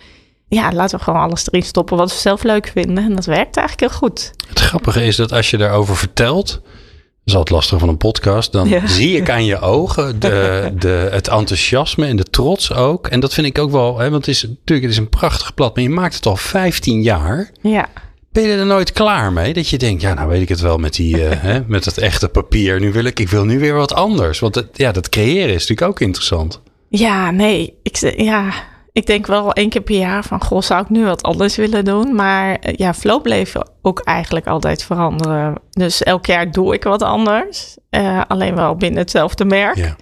[0.47, 3.03] ja, laten we gewoon alles erin stoppen wat we zelf leuk vinden.
[3.03, 4.31] En dat werkt eigenlijk heel goed.
[4.49, 8.51] Het grappige is dat als je daarover vertelt, dat is altijd lastig van een podcast,
[8.51, 8.87] dan Ja.
[8.87, 13.07] zie ik aan je ogen de, de, het enthousiasme en de trots ook.
[13.07, 15.53] En dat vind ik ook wel, hè, want het is natuurlijk het is een prachtig
[15.53, 17.51] blad, maar je maakt het al 15 jaar.
[17.61, 17.87] Ja,
[18.35, 19.53] Ben je er nooit klaar mee?
[19.53, 21.97] Dat je denkt, ja, nou weet ik het wel met, die, eh, hè, met het
[21.97, 22.79] echte papier.
[22.79, 24.39] Nu wil ik, ik wil nu weer wat anders.
[24.39, 26.61] Want het, ja, dat creëren is natuurlijk ook interessant.
[26.89, 27.79] ja nee.
[27.83, 28.53] Ik, ja,
[28.91, 30.43] ik denk wel één keer per jaar van...
[30.43, 32.15] goh, zou ik nu wat anders willen doen?
[32.15, 35.55] Maar eh, ja, flow bleef ook eigenlijk altijd veranderen.
[35.69, 37.77] Dus elk jaar doe ik wat anders.
[37.89, 39.75] Eh, alleen wel binnen hetzelfde merk.
[39.75, 39.95] Ja.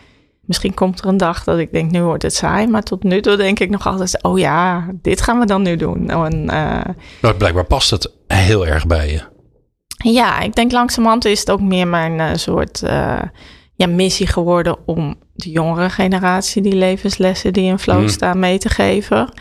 [0.46, 2.68] Misschien komt er een dag dat ik denk, nu wordt het saai.
[2.68, 4.24] Maar tot nu toe denk ik nog altijd...
[4.24, 6.10] oh ja, dit gaan we dan nu doen.
[6.10, 9.22] En, eh, Maar blijkbaar past het heel erg bij je.
[10.12, 13.22] Ja, ik denk langzamerhand is het ook meer mijn eh, soort eh,
[13.76, 18.08] ja, missie geworden om de jongere generatie die levenslessen die in flow Mm.
[18.08, 19.34] staan mee te geven.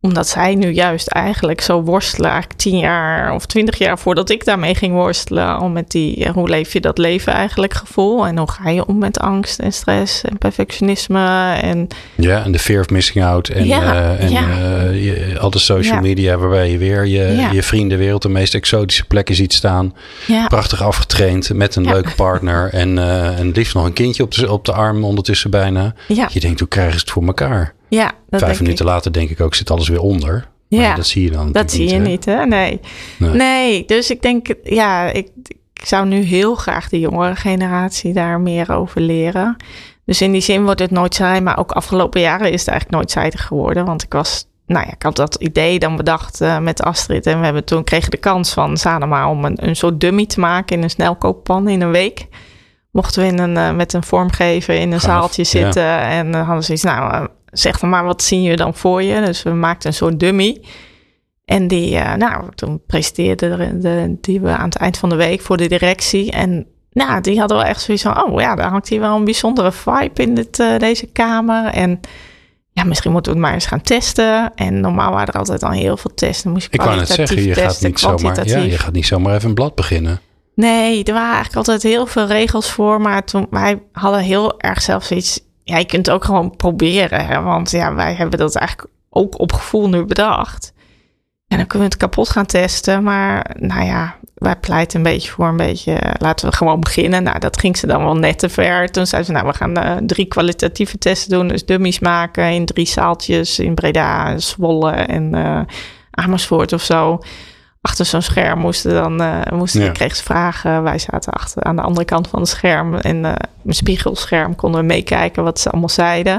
[0.00, 4.44] Omdat zij nu juist eigenlijk zo worstelen, eigenlijk tien jaar of twintig jaar voordat ik
[4.44, 5.58] daarmee ging worstelen.
[5.58, 8.26] Al met die, ja, hoe leef je dat leven eigenlijk gevoel?
[8.26, 11.52] En hoe ga je om met angst en stress en perfectionisme?
[11.52, 13.48] En Ja, en de fear of missing out.
[13.48, 14.48] En, Ja, eh, en ja.
[14.48, 19.04] eh, je, al de social media waarbij je weer je, je vriendenwereld de meest exotische
[19.04, 19.94] plekken ziet staan.
[20.26, 22.72] ja, Prachtig afgetraind met een leuke partner.
[22.72, 25.94] En, eh en liefst nog een kindje op de, op de arm ondertussen bijna.
[26.08, 27.74] ja, Je denkt, hoe krijgen ze het voor elkaar?
[27.88, 28.90] Ja, dat Vijf minuten ik.
[28.92, 30.48] later denk ik ook, zit alles weer onder.
[30.68, 30.94] Maar Ja.
[30.94, 32.00] dat zie je dan Dat zie je hè?
[32.00, 32.46] niet, hè?
[32.46, 32.80] Nee.
[33.18, 33.30] Nee.
[33.30, 33.84] nee.
[33.84, 35.28] dus ik denk, ja, ik,
[35.72, 39.56] ik zou nu heel graag de jongere generatie daar meer over leren.
[40.04, 42.98] Dus in die zin wordt het nooit saai, maar ook afgelopen jaren is het eigenlijk
[42.98, 43.84] nooit zijdig geworden.
[43.84, 47.26] Want ik was, nou ja, ik had dat idee dan bedacht eh, met Astrid.
[47.26, 50.40] En we hebben toen kregen de kans van Sanoma om een, een soort dummy te
[50.40, 52.26] maken in een snelkooppan in een week.
[52.90, 55.48] Mochten we in een, eh, met een vormgever in een Gaaf, zaaltje ja.
[55.48, 55.98] zitten.
[56.00, 59.24] En dan hadden ze iets, nou, zeg dan maar, wat zien je dan voor je?
[59.24, 60.62] Dus we maakten een soort dummy.
[61.44, 65.16] En die, eh, nou, toen presenteerde de, de, die we aan het eind van de
[65.16, 66.30] week voor de directie.
[66.30, 69.24] En nou, die hadden wel echt zoiets van, oh ja, daar hangt hier wel een
[69.24, 71.66] bijzondere vibe in dit, eh, deze kamer.
[71.66, 72.00] En
[72.70, 74.54] ja, misschien moeten we het maar eens gaan testen.
[74.54, 76.44] En normaal waren er altijd al heel veel testen.
[76.44, 79.06] Dan moest je Ik wou net zeggen, je gaat, niet zomaar, ja, je gaat niet
[79.06, 80.20] zomaar even een blad beginnen.
[80.54, 83.00] Nee, er waren eigenlijk altijd heel veel regels voor.
[83.00, 85.40] Maar toen, wij hadden heel erg zelf zoiets...
[85.68, 87.26] Ja, je kunt ook gewoon proberen.
[87.26, 87.42] Hè?
[87.42, 90.72] Want ja, wij hebben dat eigenlijk ook op gevoel nu bedacht.
[91.48, 93.02] En dan kunnen we het kapot gaan testen.
[93.02, 95.92] Maar nou ja, wij pleiten een beetje voor een beetje...
[95.92, 97.22] eh, laten we gewoon beginnen.
[97.22, 98.90] Nou, dat ging ze dan wel net te ver.
[98.90, 101.48] Toen zeiden ze, nou, we gaan eh, drie kwalitatieve testen doen.
[101.48, 105.60] Dus dummies maken in drie zaaltjes in Breda, Zwolle en eh,
[106.10, 107.18] Amersfoort of zo
[107.86, 109.90] achter zo'n scherm moesten dan eh moesten Ja.
[109.90, 110.82] kregen ze vragen.
[110.82, 114.80] Wij zaten achter aan de andere kant van het scherm en eh mijn spiegelscherm konden
[114.80, 116.32] we meekijken wat ze allemaal zeiden.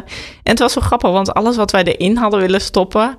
[0.44, 3.18] En het was zo grappig, want alles wat wij erin hadden willen stoppen,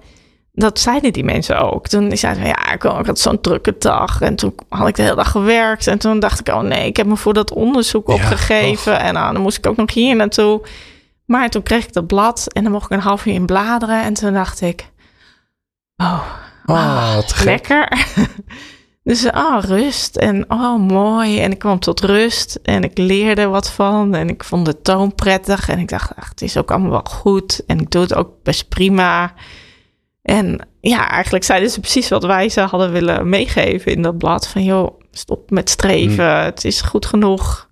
[0.53, 1.87] dat zeiden die mensen ook.
[1.89, 4.21] Toen zeiden we, ja, ik had zo'n drukke dag.
[4.21, 5.87] En toen had ik de hele dag gewerkt.
[5.87, 9.01] En toen dacht ik, oh nee, ik heb me voor dat onderzoek Ja, opgegeven.
[9.01, 10.61] En nou, dan moest ik ook nog hier naartoe.
[11.27, 14.03] Maar toen kreeg ik dat blad en dan mocht ik een half uur in bladeren.
[14.03, 14.87] En toen dacht ik,
[15.97, 16.23] Oh,
[16.69, 18.07] Oh, ah, wat lekker.
[19.05, 21.41] dus oh, rust en oh, mooi.
[21.41, 24.15] En ik kwam tot rust en ik leerde wat van.
[24.15, 25.69] En ik vond de toon prettig.
[25.69, 27.65] En ik dacht, ach, het is ook allemaal wel goed.
[27.67, 29.33] En ik doe het ook best prima.
[30.23, 34.49] En ja, eigenlijk zeiden ze precies wat wij ze hadden willen meegeven in dat blad.
[34.49, 36.45] Van joh, stop met streven.
[36.45, 37.69] Het is goed genoeg.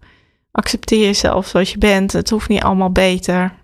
[0.52, 2.12] Accepteer jezelf zoals je bent.
[2.12, 3.54] Het hoeft niet allemaal beter.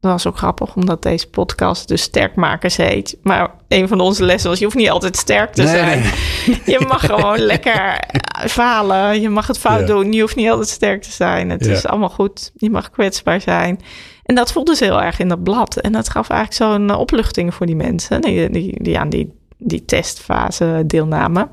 [0.00, 3.16] Dat was ook grappig, omdat deze podcast dus Sterkmakers heet.
[3.22, 6.02] Maar een van onze lessen was, je hoeft niet altijd sterk te zijn.
[6.46, 6.60] nee.
[6.66, 8.04] Je mag gewoon lekker
[8.46, 9.20] falen.
[9.20, 9.86] Je mag het fout Ja.
[9.86, 10.12] doen.
[10.12, 11.50] Je hoeft niet altijd sterk te zijn.
[11.50, 11.72] Het Ja.
[11.72, 12.52] is allemaal goed.
[12.56, 13.80] Je mag kwetsbaar zijn.
[14.24, 15.76] En dat voelde ze heel erg in dat blad.
[15.76, 19.32] En dat gaf eigenlijk zo'n eh, opluchting voor die mensen die, die, die aan die,
[19.58, 21.50] die testfase deelnamen.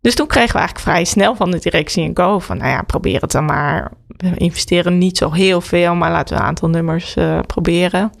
[0.00, 2.38] Dus toen kregen we eigenlijk vrij snel van de directie een go.
[2.38, 3.92] Van nou ja, probeer het dan maar.
[4.16, 8.12] We investeren niet zo heel veel, maar laten we een aantal nummers eh, proberen.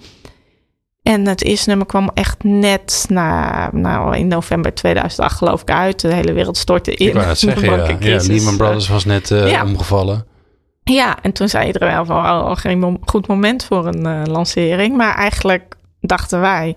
[1.08, 6.00] En het eerste nummer kwam echt net na, nou, in november 2008 geloof ik uit.
[6.00, 7.06] De hele wereld stortte in.
[7.06, 7.96] Ik wou zeggen, ja.
[8.00, 8.20] ja.
[8.26, 9.64] Lehman Brothers was net eh, Ja.
[9.64, 10.26] omgevallen.
[10.84, 14.22] Ja, en toen zei iedereen wel van, oh, geen mom- goed moment voor een eh,
[14.24, 14.96] lancering.
[14.96, 16.76] Maar eigenlijk dachten wij,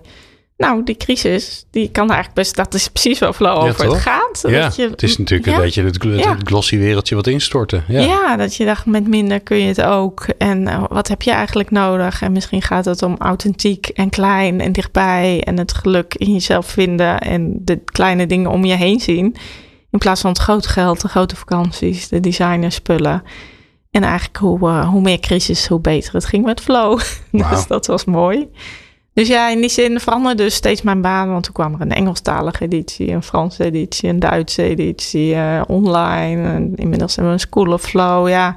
[0.62, 3.92] nou, die crisis, die kan eigenlijk best, dat is precies waar Flow Ja, over toch?
[3.94, 4.44] het gaat.
[4.48, 5.54] Ja, Dat je- het is natuurlijk ja.
[5.56, 6.02] een beetje het,
[6.38, 7.84] het glossy wereldje wat instorten.
[7.88, 8.00] Ja.
[8.00, 8.36] Ja.
[8.36, 10.26] dat je dacht, met minder kun je het ook.
[10.38, 12.22] En eh, wat heb je eigenlijk nodig?
[12.22, 15.42] En misschien gaat het om authentiek en klein en dichtbij.
[15.44, 19.36] En het geluk in jezelf vinden en de kleine dingen om je heen zien.
[19.90, 23.22] In plaats van het grote geld, de grote vakanties, de designerspullen.
[23.90, 27.00] En eigenlijk hoe, eh, hoe meer crisis, hoe beter het ging met Flow.
[27.30, 28.48] Dus dat was mooi.
[29.14, 31.30] Dus ja, in die zin veranderde dus steeds mijn baan.
[31.30, 36.48] Want toen kwam er een Engelstalige editie, een Franse editie, een Duitse editie, eh, online.
[36.48, 38.28] En inmiddels hebben we een School of Flow.
[38.28, 38.56] Ja,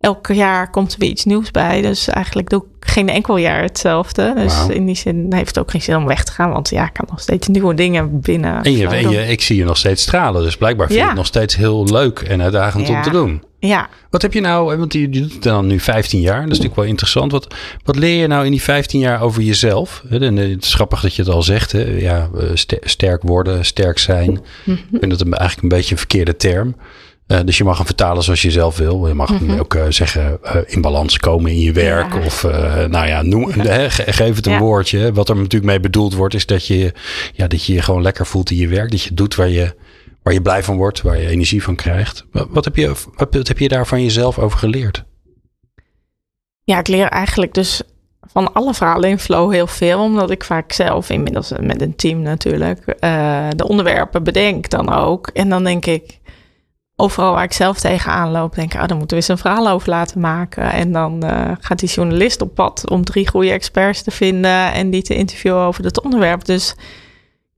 [0.00, 1.82] elk jaar komt er weer iets nieuws bij.
[1.82, 4.32] Dus eigenlijk doe ik geen enkel jaar hetzelfde.
[4.36, 6.50] Dus in die zin heeft het ook geen zin om weg te gaan.
[6.52, 8.62] Want ja, ik kan nog steeds nieuwe dingen binnen.
[8.62, 10.42] En, je, en je, ik zie je nog steeds stralen.
[10.42, 11.10] Dus blijkbaar vind je Ja.
[11.10, 13.42] het nog steeds heel leuk en uitdagend om te doen.
[13.68, 16.48] Ja, Wat heb je nou, want je doet het dan nu 15 jaar, dat is
[16.48, 17.32] natuurlijk wel interessant.
[17.32, 20.02] Wat, wat leer je nou in die 15 jaar over jezelf?
[20.10, 21.82] En, eh, Het is grappig dat je het al zegt, hè?
[21.82, 24.40] Ja, eh, ster- sterk worden, sterk zijn.
[24.64, 24.76] Mhm.
[24.92, 26.76] Ik vind dat een, eigenlijk een beetje een verkeerde term.
[27.26, 29.06] Eh, dus je mag hem vertalen zoals je zelf wil.
[29.08, 32.12] Je mag hem ook eh, zeggen eh, in balans komen in je werk.
[32.14, 32.24] Ja.
[32.24, 34.58] Of eh, nou ja, noem, ge- geef het een Ja.
[34.58, 35.12] woordje.
[35.12, 36.92] Wat er natuurlijk mee bedoeld wordt, is dat je,
[37.34, 38.90] ja, dat je je gewoon lekker voelt in je werk.
[38.90, 39.74] Dat je doet waar je,
[40.22, 42.24] waar je blij van wordt, waar je energie van krijgt.
[42.30, 42.94] Wat, heb, je,
[43.54, 45.04] je daar van jezelf over geleerd?
[46.64, 47.82] Ja, ik leer eigenlijk dus
[48.20, 50.00] van alle verhalen in Flow heel veel.
[50.00, 55.28] Omdat ik vaak zelf, inmiddels met een team natuurlijk, eh, de onderwerpen bedenk dan ook.
[55.28, 56.20] En dan denk ik,
[56.96, 59.68] overal waar ik zelf tegenaan loop, denk ik, oh, dan moeten we eens een verhaal
[59.68, 60.72] over laten maken.
[60.72, 64.90] En dan eh, gaat die journalist op pad om drie goede experts te vinden en
[64.90, 66.44] die te interviewen over het onderwerp.
[66.44, 66.74] Dus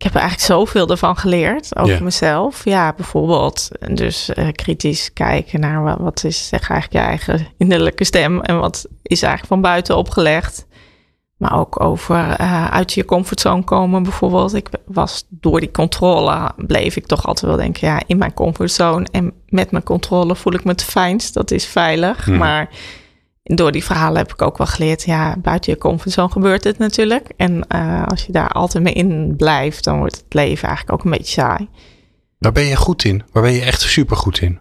[0.05, 2.65] ik heb eigenlijk zoveel ervan geleerd over mezelf.
[2.65, 8.05] Ja, bijvoorbeeld dus eh, kritisch kijken naar wat, wat is zeg eigenlijk je eigen innerlijke
[8.05, 10.67] stem en wat is eigenlijk van buiten opgelegd.
[11.37, 14.55] Maar ook over eh, uit je comfortzone komen bijvoorbeeld.
[14.55, 19.07] Ik was door die controle, bleef ik toch altijd wel denken, ja, in mijn comfortzone.
[19.11, 21.35] En met mijn controle voel ik me het fijnst.
[21.35, 22.27] Dat is veilig.
[22.27, 22.39] Mhm.
[22.39, 22.69] Maar
[23.45, 27.29] door die verhalen heb ik ook wel geleerd, ja, buiten je comfortzone gebeurt het natuurlijk.
[27.37, 31.05] En eh, als je daar altijd mee in blijft, dan wordt het leven eigenlijk ook
[31.05, 31.69] een beetje saai.
[32.39, 33.23] Waar ben je goed in?
[33.33, 34.61] Waar ben je echt super goed in?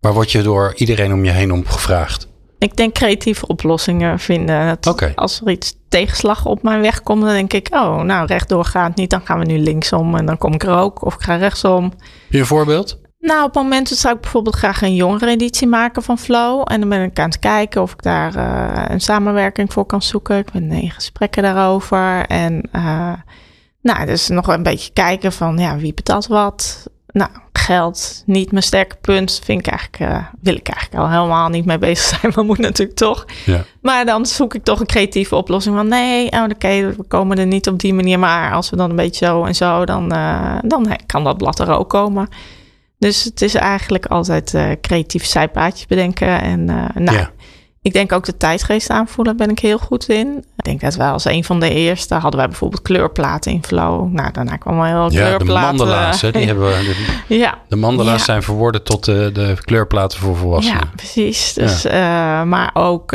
[0.00, 2.28] Waar word je door iedereen om je heen om gevraagd?
[2.58, 4.80] Ik denk creatieve oplossingen vinden.
[5.14, 8.96] Als er iets tegenslag op mijn weg komt, dan denk ik, oh, nou, rechtdoor gaat
[8.96, 9.10] niet.
[9.10, 11.04] Dan gaan we nu linksom en dan kom ik er ook.
[11.04, 11.84] Of ik ga rechtsom.
[11.84, 11.92] Heb
[12.28, 13.00] je een voorbeeld?
[13.18, 16.62] Nou, op momenten zou ik bijvoorbeeld graag een jongere editie maken van Flow.
[16.64, 20.02] En dan ben ik aan het kijken of ik daar eh, een samenwerking voor kan
[20.02, 20.38] zoeken.
[20.38, 22.26] Ik ben in gesprekken daarover.
[22.26, 23.12] En eh,
[23.82, 26.86] nou, dus nog een beetje kijken van ja, wie betaalt wat.
[27.06, 31.48] Nou, geld, niet mijn sterke punt, vind ik eigenlijk, eh, wil ik eigenlijk al helemaal
[31.48, 32.32] niet mee bezig zijn.
[32.34, 33.26] Maar moet natuurlijk toch.
[33.44, 33.64] Ja.
[33.82, 37.46] Maar dan zoek ik toch een creatieve oplossing van nee, oh, oké, we komen er
[37.46, 38.18] niet op die manier.
[38.18, 40.08] Maar als we dan een beetje zo en zo, dan,
[40.64, 42.28] dan kan dat blad er ook komen.
[42.98, 46.40] Dus het is eigenlijk altijd eh, creatief zijpaadjes bedenken.
[46.40, 47.30] En eh, nou, Ja.
[47.82, 50.44] ik denk ook de tijdgeest aanvoelen ben ik heel goed in.
[50.56, 54.12] Ik denk dat wij als een van de eerste hadden wij bijvoorbeeld kleurplaten in Flow.
[54.12, 55.76] Nou, daarna kwam wel heel Ja, de kleurplaten.
[55.76, 56.20] mandala's.
[56.20, 56.94] Hè, die hebben we,
[57.28, 58.24] de, ja, de mandala's Ja.
[58.24, 60.80] zijn verworden tot de, de kleurplaten voor volwassenen.
[60.80, 61.52] Ja, precies.
[61.54, 61.92] Dus, eh,
[62.42, 63.12] maar ook,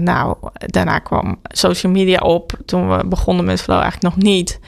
[0.00, 2.52] nou, daarna kwam social media op.
[2.66, 4.60] Toen we begonnen met Flow eigenlijk nog niet.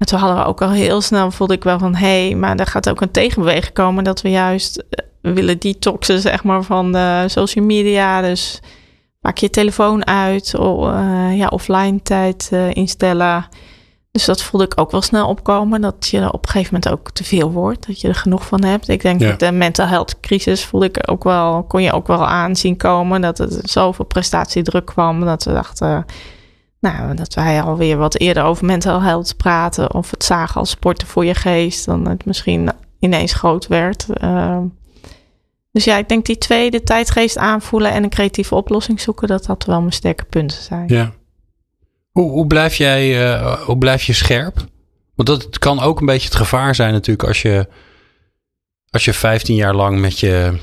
[0.00, 1.94] Maar toen hadden we ook al heel snel, voelde ik wel van...
[1.94, 4.04] hé, hey, maar er gaat ook een tegenbeweging komen...
[4.04, 8.20] dat we juist eh, willen detoxen, zeg maar, van de social media.
[8.20, 8.60] Dus
[9.20, 13.46] maak je telefoon uit, of, eh, ja, offline tijd eh, instellen...
[14.12, 15.80] Dus dat voelde ik ook wel snel opkomen.
[15.80, 17.86] Dat je op een gegeven moment ook te veel wordt.
[17.86, 18.88] Dat je er genoeg van hebt.
[18.88, 19.28] Ik denk Ja.
[19.28, 23.20] dat de mental health crisis voelde ik ook wel, kon je ook wel aanzien komen.
[23.20, 25.24] Dat er zoveel prestatiedruk kwam.
[25.24, 26.06] Dat we dachten,
[26.80, 29.94] nou, dat wij alweer wat eerder over mental health praten.
[29.94, 31.84] Of het zagen als sporten voor je geest.
[31.84, 34.06] Dan het misschien ineens groot werd.
[34.12, 34.62] Ehm,
[35.72, 39.28] dus ja, ik denk die tweede tijdgeest aanvoelen en een creatieve oplossing zoeken.
[39.28, 40.84] Dat dat wel mijn sterke punten zijn.
[40.88, 41.12] Ja.
[42.10, 44.64] Hoe, hoe, blijf jij, eh, hoe blijf je scherp?
[45.14, 47.68] Want dat kan ook een beetje het gevaar zijn natuurlijk als je,
[48.90, 50.58] als je 15 jaar lang met je,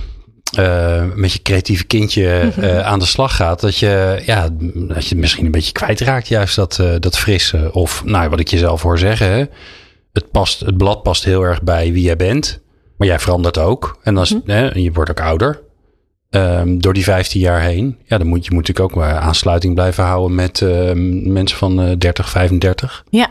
[0.55, 3.61] eh, met je creatieve kindje eh, aan de slag gaat.
[3.61, 7.69] Dat je, ja, dat je misschien een beetje kwijtraakt juist dat, eh, dat frisse.
[7.73, 9.31] Of nou, wat ik je zelf hoor zeggen.
[9.31, 9.45] Hè?
[10.13, 12.59] Het, past, het blad past heel erg bij wie jij bent.
[12.97, 13.99] Maar jij verandert ook.
[14.03, 15.61] En, dan is, hè, en je wordt ook ouder.
[16.29, 17.97] Ehm, door die 15 jaar heen.
[18.03, 21.81] Ja, dan moet je moet natuurlijk ook maar aansluiting blijven houden met ehm, mensen van
[21.81, 23.03] eh 30, 35.
[23.09, 23.29] Ja.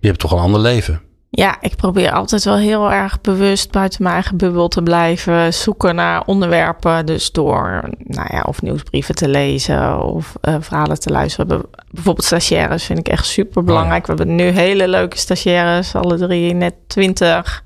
[0.00, 1.00] Je hebt toch een ander leven.
[1.30, 5.54] Ja, ik probeer altijd wel heel erg bewust buiten mijn eigen bubbel te blijven.
[5.54, 7.06] Zoeken naar onderwerpen.
[7.06, 11.46] Dus door nou ja, of nieuwsbrieven te lezen of eh, verhalen te luisteren.
[11.46, 14.06] We hebben Bijvoorbeeld stagiaires vind ik echt super belangrijk.
[14.06, 17.62] We hebben nu hele leuke stagiaires, alle drie net twintig.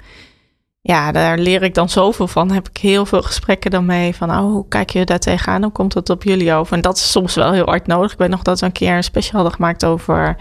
[0.80, 2.50] Ja, daar leer ik dan zoveel van.
[2.50, 4.14] Heb ik heel veel gesprekken dan mee.
[4.14, 5.62] Van, oh, hoe kijk je daar tegenaan?
[5.62, 6.76] Hoe komt het op jullie over?
[6.76, 8.12] En dat is soms wel heel hard nodig.
[8.12, 10.36] Ik weet nog dat we een keer een special hadden gemaakt over...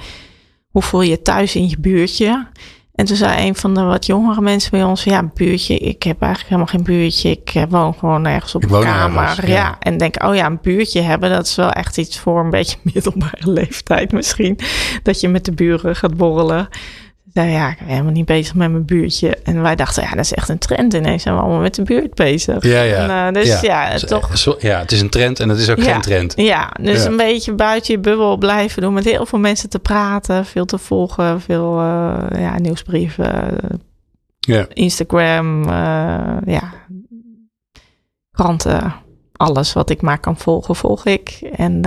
[0.69, 2.47] hoe voel je je thuis in je buurtje?
[3.01, 5.03] En toen zei een van de wat jongere mensen bij ons...
[5.03, 7.29] ja, buurtje, ik heb eigenlijk helemaal geen buurtje.
[7.29, 9.23] Ik eh, woon gewoon ergens op Ik een kamer.
[9.23, 9.53] ergens, ja.
[9.53, 9.75] ja.
[9.79, 11.29] en denk, oh ja, een buurtje hebben...
[11.29, 14.59] dat is wel echt iets voor een beetje middelbare leeftijd misschien.
[15.03, 16.67] Dat je met de buren gaat borrelen.
[17.33, 19.37] Nou ja, ik ben helemaal niet bezig met mijn buurtje.
[19.43, 20.93] En wij dachten, ja, dat is echt een trend.
[20.93, 22.63] Ineens zijn we allemaal met de buurt bezig.
[22.63, 23.27] Ja, ja.
[23.27, 24.37] En, eh, dus ja, toch...
[24.37, 25.91] Zo- ja, het is een trend en het is ook Ja.
[25.91, 26.33] geen trend.
[26.35, 27.09] Ja, dus Ja.
[27.09, 28.93] een beetje buiten je bubbel blijven doen.
[28.93, 30.45] Met heel veel mensen te praten.
[30.45, 31.41] Veel te volgen.
[31.41, 33.57] Veel eh, ja, nieuwsbrieven.
[34.39, 34.65] Ja.
[34.73, 35.63] Instagram.
[35.63, 36.73] eh, ja.
[38.31, 38.93] Kranten.
[39.35, 41.49] Alles wat ik maar kan volgen, volg ik.
[41.55, 41.81] En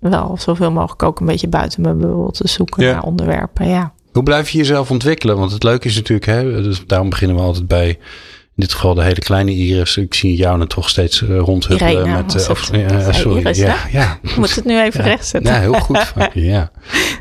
[0.00, 3.68] wel zoveel mogelijk ook een beetje buiten mijn bubbel te zoeken naar onderwerpen.
[3.68, 3.92] Ja.
[4.12, 5.38] Hoe blijf je jezelf ontwikkelen?
[5.38, 8.94] Want het leuke is natuurlijk, hè, dus daarom beginnen we altijd bij, in dit geval
[8.94, 9.96] de hele kleine Iris.
[9.96, 12.46] Ik zie jou dan toch steeds eh, rondhuppelen Irene met...
[12.46, 12.90] was eh, het.
[12.90, 14.18] ja, sorry, Iris, ja, ja.
[14.36, 15.06] Moet het nu even Ja.
[15.06, 15.52] rechtzetten.
[15.52, 16.70] Ja, heel goed ja.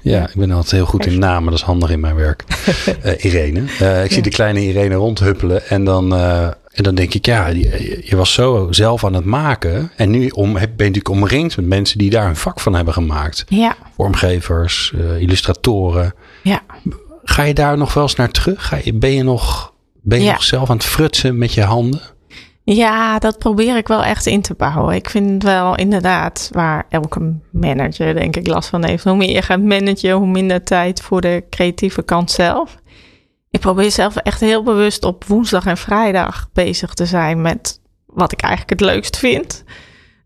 [0.04, 1.50] Ja, ik ben altijd heel goed in namen.
[1.50, 2.44] Dat is handig in mijn werk.
[3.02, 3.62] Eh, Irene.
[4.04, 5.68] Ik zie de kleine Irene rondhuppelen.
[5.68, 6.16] En dan,
[6.72, 9.92] en dan denk ik, ja, je, je was zo zelf aan het maken.
[9.96, 12.94] En nu om, ben je natuurlijk omringd met mensen die daar een vak van hebben
[12.94, 13.44] gemaakt.
[13.48, 16.14] Ja, Vormgevers, illustratoren.
[16.50, 16.62] Ja.
[17.24, 18.68] Ga je daar nog wel eens naar terug?
[18.68, 20.32] Ga je, ben je, nog, ben je Ja.
[20.32, 22.02] nog zelf aan het frutsen met je handen?
[22.64, 24.96] Ja, dat probeer ik wel echt in te bouwen.
[24.96, 29.04] Ik vind wel inderdaad waar elke manager denk ik last van heeft.
[29.04, 32.76] Hoe meer je gaat managen, hoe minder tijd voor de creatieve kant zelf.
[33.50, 38.32] Ik probeer zelf echt heel bewust op woensdag en vrijdag bezig te zijn met wat
[38.32, 39.64] ik eigenlijk het leukst vind.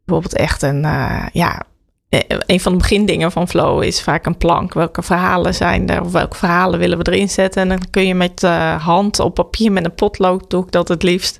[0.06, 1.62] Bijvoorbeeld echt een, eh, ja,
[2.46, 4.74] een van de begindingen van Flow is vaak een plank.
[4.74, 6.02] Welke verhalen zijn er?
[6.02, 7.62] Of welke verhalen willen we erin zetten?
[7.62, 10.88] En dan kun je met eh, hand op papier met een potlood, doe ik dat
[10.88, 11.40] het liefst,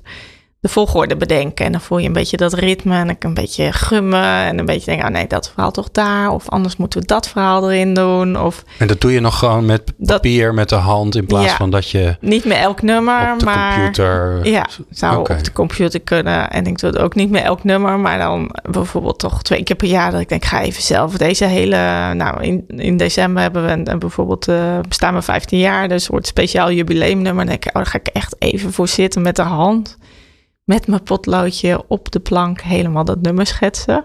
[0.64, 1.64] de volgorde bedenken.
[1.64, 4.24] En dan voel je een beetje dat ritme en ik een beetje gummen.
[4.24, 6.30] En een beetje denken, oh nee, dat verhaal toch daar.
[6.30, 8.40] Of anders moeten we dat verhaal erin doen.
[8.40, 11.14] Of En dat doe je nog gewoon met Dat- papier, met de hand.
[11.16, 11.56] In plaats Ja.
[11.56, 13.74] van dat je niet met elk nummer, op de maar...
[13.74, 14.46] computer...
[14.48, 15.32] Ja, zou Oké.
[15.32, 16.50] op de computer kunnen.
[16.50, 19.76] En ik doe het ook niet met elk nummer, maar dan bijvoorbeeld toch twee keer
[19.76, 21.76] per jaar dat ik denk, ga even zelf deze hele.
[22.14, 25.94] Nou, in, in december hebben we een, een bijvoorbeeld eh, bestaan we 15 jaar, dus
[25.96, 27.44] een soort speciaal jubileumnummer.
[27.44, 29.96] Dan denk ik, oh, daar ga ik echt even voor zitten met de hand,
[30.64, 34.04] met mijn potloodje op de plank, helemaal dat nummer schetsen.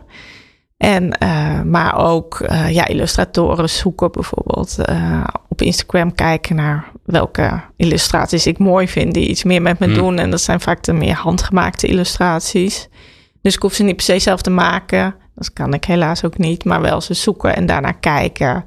[0.78, 4.78] En, eh, maar ook eh, ja, illustratoren zoeken bijvoorbeeld.
[4.80, 9.13] eh, op Instagram kijken naar welke illustraties ik mooi vind.
[9.13, 9.95] Die iets meer met me Hmm.
[9.95, 10.17] doen.
[10.19, 12.88] En dat zijn vaak de meer handgemaakte illustraties.
[13.41, 15.15] Dus ik hoef ze niet per se zelf te maken.
[15.36, 16.65] Dat kan ik helaas ook niet.
[16.65, 18.65] Maar wel ze zoeken en daarna kijken.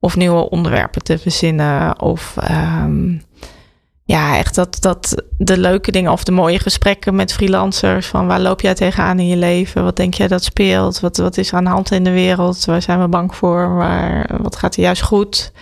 [0.00, 2.00] Of nieuwe onderwerpen te verzinnen.
[2.00, 3.18] Of ehm,
[4.04, 8.06] ja, echt dat, dat de leuke dingen of de mooie gesprekken met freelancers.
[8.06, 9.84] Van waar loop jij tegenaan in je leven?
[9.84, 11.00] Wat denk jij dat speelt?
[11.00, 12.64] Wat, wat is er aan de hand in de wereld?
[12.64, 13.74] Waar zijn we bang voor?
[13.74, 15.52] Waar, wat gaat er juist goed?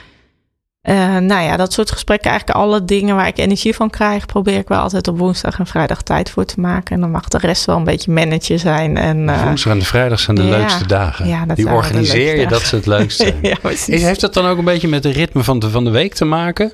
[0.81, 2.31] Eh, nou ja, dat soort gesprekken.
[2.31, 5.67] Eigenlijk alle dingen waar ik energie van krijg, probeer ik wel altijd op woensdag en
[5.67, 6.95] vrijdag tijd voor te maken.
[6.95, 8.97] En dan mag de rest wel een beetje manager zijn.
[8.97, 10.59] En, eh, Woensdag en de vrijdag zijn de ja.
[10.59, 11.29] leukste dagen.
[11.29, 13.39] Ja, dat Die de organiseer leukste je dat ze het leukst zijn.
[13.43, 13.57] ja.
[13.87, 16.25] Heeft dat dan ook een beetje met het ritme van de, van de week te
[16.25, 16.73] maken?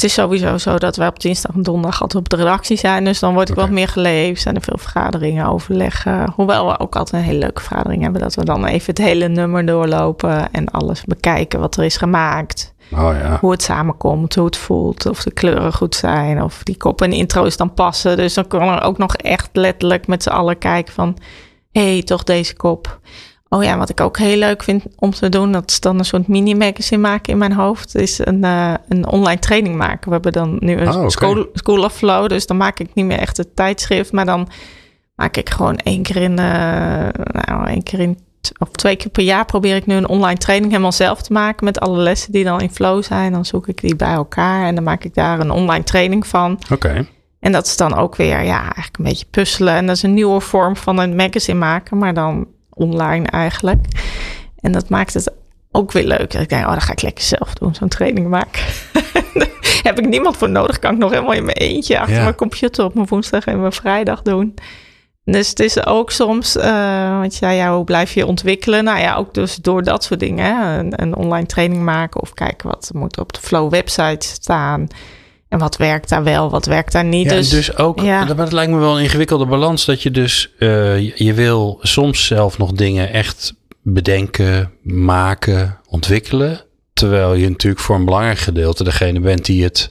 [0.00, 3.04] Het is sowieso zo dat wij op dinsdag en donderdag altijd op de redactie zijn.
[3.04, 4.42] Dus dan word ik wat meer geleefd.
[4.42, 6.32] Zijn er veel vergaderingen, overleggen.
[6.34, 8.20] Hoewel we ook altijd een hele leuke vergadering hebben.
[8.20, 10.52] Dat we dan even het hele nummer doorlopen.
[10.52, 12.74] En alles bekijken wat er is gemaakt.
[12.92, 13.38] Oh ja.
[13.40, 17.12] hoe het samenkomt, hoe het voelt, of de kleuren goed zijn, of die kop en
[17.12, 18.16] intro's dan passen.
[18.16, 21.16] Dus dan kan er ook nog echt letterlijk met z'n allen kijken van,
[21.72, 23.00] hé, hey, toch deze kop.
[23.52, 26.04] Oh ja, wat ik ook heel leuk vind om te doen, dat is dan een
[26.04, 30.06] soort mini-magazine maken in mijn hoofd, is een, uh, een online training maken.
[30.06, 33.04] We hebben dan nu een Oh, school, school of Flow, dus dan maak ik niet
[33.04, 34.48] meer echt het tijdschrift, maar dan
[35.14, 37.08] maak ik gewoon één keer in, uh,
[37.46, 38.18] nou, één keer in,
[38.58, 41.64] of twee keer per jaar probeer ik nu een online training helemaal zelf te maken
[41.64, 43.32] met alle lessen die dan in Flow zijn.
[43.32, 46.58] Dan zoek ik die bij elkaar en dan maak ik daar een online training van.
[46.72, 47.06] Oké.
[47.40, 49.74] En dat is dan ook weer, ja, eigenlijk een beetje puzzelen.
[49.74, 52.46] En dat is een nieuwe vorm van een magazine maken, maar dan
[52.80, 53.84] online eigenlijk.
[54.60, 55.32] En dat maakt het
[55.70, 56.34] ook weer leuk.
[56.34, 58.62] Ik denk, oh, dan ga ik lekker zelf doen, zo'n training maken.
[59.82, 62.22] Heb ik niemand voor nodig, kan ik nog helemaal in mijn eentje achter Ja.
[62.22, 64.54] mijn computer op mijn woensdag en mijn vrijdag doen.
[65.24, 68.84] Dus het is ook soms, eh want zei, ja, hoe blijf je ontwikkelen?
[68.84, 70.44] Nou ja, ook dus door dat soort dingen.
[70.44, 70.78] Hè?
[70.78, 74.86] Een, een online training maken of kijken wat moet op de Flow website staan.
[75.50, 77.30] En wat werkt daar wel, wat werkt daar niet.
[77.30, 78.24] Ja, dus, dus, ook, ja.
[78.24, 79.84] dat, dat lijkt me wel een ingewikkelde balans.
[79.84, 86.60] Dat je dus, eh, je, je wil soms zelf nog dingen echt bedenken, maken, ontwikkelen.
[86.92, 89.90] Terwijl je natuurlijk voor een belangrijk gedeelte degene bent die het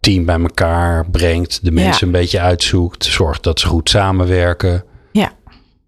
[0.00, 1.58] team bij elkaar brengt.
[1.64, 2.06] De mensen Ja.
[2.06, 3.04] een beetje uitzoekt.
[3.04, 4.84] Zorgt dat ze goed samenwerken.
[5.12, 5.32] Ja.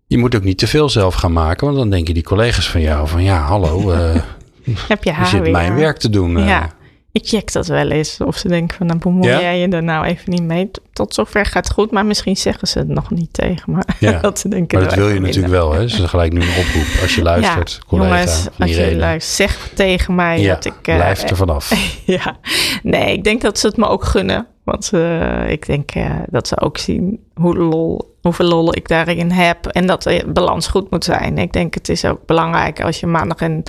[0.06, 1.66] Je moet ook niet te veel zelf gaan maken.
[1.66, 3.90] Want dan denken die collega's van jou van ja, hallo.
[3.90, 4.14] eh
[4.88, 5.50] heb je je haar zit weer.
[5.52, 6.38] mijn werk te doen.
[6.38, 6.46] eh.
[6.46, 6.70] Ja.
[7.12, 8.20] Ik check dat wel eens.
[8.20, 9.40] Of ze denken van, nou bemoei Ja?
[9.40, 10.70] jij je er nou even niet mee.
[10.92, 13.82] Tot zover gaat het goed, maar misschien zeggen ze het nog niet tegen me.
[13.98, 14.18] Ja.
[14.20, 15.72] dat ze denken, Maar dat nou, wil je natuurlijk wel.
[15.72, 15.80] Hè?
[15.80, 17.02] Dus gelijk nu een oproep.
[17.02, 20.80] Als je luistert, ja, collega jongens, als je luistert, zeg tegen mij dat ik...
[20.82, 21.72] blijf er vanaf.
[22.04, 22.38] ja,
[22.82, 24.46] nee, ik denk dat ze het me ook gunnen.
[24.64, 29.30] Want eh, ik denk eh, dat ze ook zien hoe lol, hoeveel lol ik daarin
[29.30, 29.66] heb.
[29.66, 31.38] En dat de balans goed moet zijn.
[31.38, 33.62] Ik denk het is ook belangrijk als je maandag en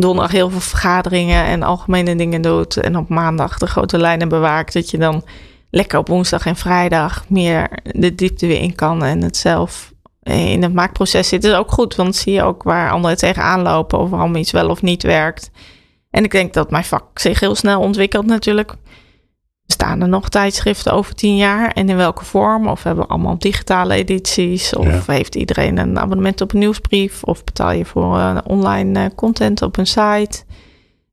[0.00, 2.76] donderdag heel veel vergaderingen en algemene dingen doet.
[2.76, 4.72] En op maandag de grote lijnen bewaakt.
[4.72, 5.24] Dat je dan
[5.70, 9.04] lekker op woensdag en vrijdag meer de diepte weer in kan.
[9.04, 9.92] En het zelf
[10.22, 11.44] in het maakproces zit.
[11.44, 13.98] is ook goed, want zie je ook waar anderen tegenaan lopen.
[13.98, 15.50] Of waarom iets wel of niet werkt.
[16.10, 18.74] En ik denk dat mijn vak zich heel snel ontwikkelt natuurlijk.
[19.72, 21.70] Staan er nog tijdschriften over tien jaar?
[21.72, 22.66] En in welke vorm?
[22.68, 24.74] Of hebben we allemaal digitale edities?
[24.74, 25.12] Of Ja.
[25.12, 27.22] heeft iedereen een abonnement op een nieuwsbrief?
[27.22, 30.42] Of betaal je voor eh, online eh, content op een site?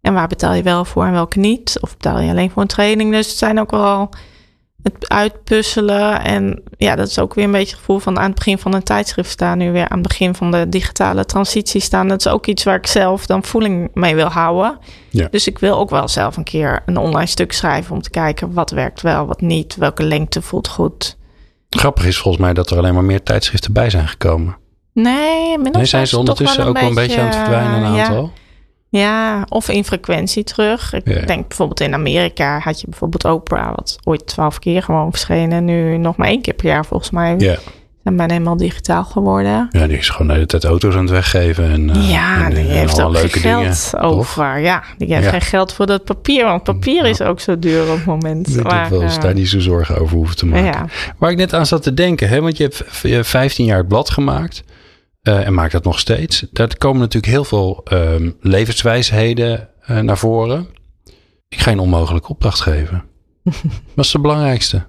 [0.01, 1.77] En waar betaal je wel voor en welke niet?
[1.81, 3.11] Of betaal je alleen voor een training?
[3.11, 4.09] Dus het zijn ook wel
[4.93, 6.21] het uitpuzzelen.
[6.21, 8.73] En ja, dat is ook weer een beetje het gevoel van aan het begin van
[8.73, 9.57] een tijdschrift staan.
[9.57, 12.07] Nu weer aan het begin van de digitale transitie staan.
[12.07, 14.79] Dat is ook iets waar ik zelf dan voeling mee wil houden.
[15.09, 15.27] Ja.
[15.31, 18.53] Dus ik wil ook wel zelf een keer een online stuk schrijven om te kijken
[18.53, 19.75] wat werkt wel, wat niet.
[19.75, 21.17] Welke lengte voelt goed.
[21.69, 24.57] Grappig is volgens mij dat er alleen maar meer tijdschriften bij zijn gekomen.
[24.93, 27.99] Nee, inmiddels Nee, zijn ze ondertussen wel ook wel een beetje aan het verdwijnen, een
[27.99, 28.31] aantal?
[28.35, 28.44] Ja,
[29.49, 30.93] of in frequentie terug.
[30.93, 31.25] Ik Ja.
[31.25, 35.65] denk bijvoorbeeld in Amerika had je bijvoorbeeld Oprah, wat ooit twaalf keer gewoon verschenen.
[35.65, 37.35] Nu nog maar één keer per jaar volgens mij.
[37.37, 37.55] Ja.
[38.03, 39.67] Zijn bijna helemaal digitaal geworden.
[39.71, 41.71] ja, die is gewoon de hele tijd auto's aan het weggeven.
[41.71, 43.73] En, eh, ja, en, die en heeft ook leuke geen dingen.
[43.75, 44.59] geld over.
[44.59, 45.29] Ja, die heeft Ja.
[45.29, 46.43] geen geld voor dat papier.
[46.45, 48.47] Want papier is ook zo duur op het moment.
[48.57, 50.65] Ik heb wel eens eh, daar niet zo zorgen over hoeven te maken.
[50.65, 50.85] ja.
[51.17, 53.65] Waar ik net aan zat te denken, hè, want je hebt v- je hebt 15
[53.65, 54.74] jaar het blad gemaakt eh,
[55.33, 56.45] en maakt dat nog steeds.
[56.51, 60.67] Daar komen natuurlijk heel veel ehm, levenswijsheden eh, naar voren.
[61.47, 63.03] Ik ga een onmogelijke opdracht geven.
[63.95, 64.85] Wat is de belangrijkste?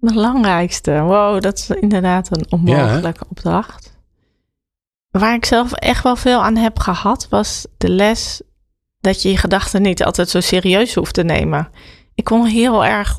[0.00, 1.00] Belangrijkste.
[1.00, 3.98] Wow, dat is inderdaad een onmogelijke opdracht.
[5.10, 8.42] Waar ik zelf echt wel veel aan heb gehad, was de les
[9.00, 11.68] dat je je gedachten niet altijd zo serieus hoeft te nemen.
[12.14, 13.18] Ik kon heel erg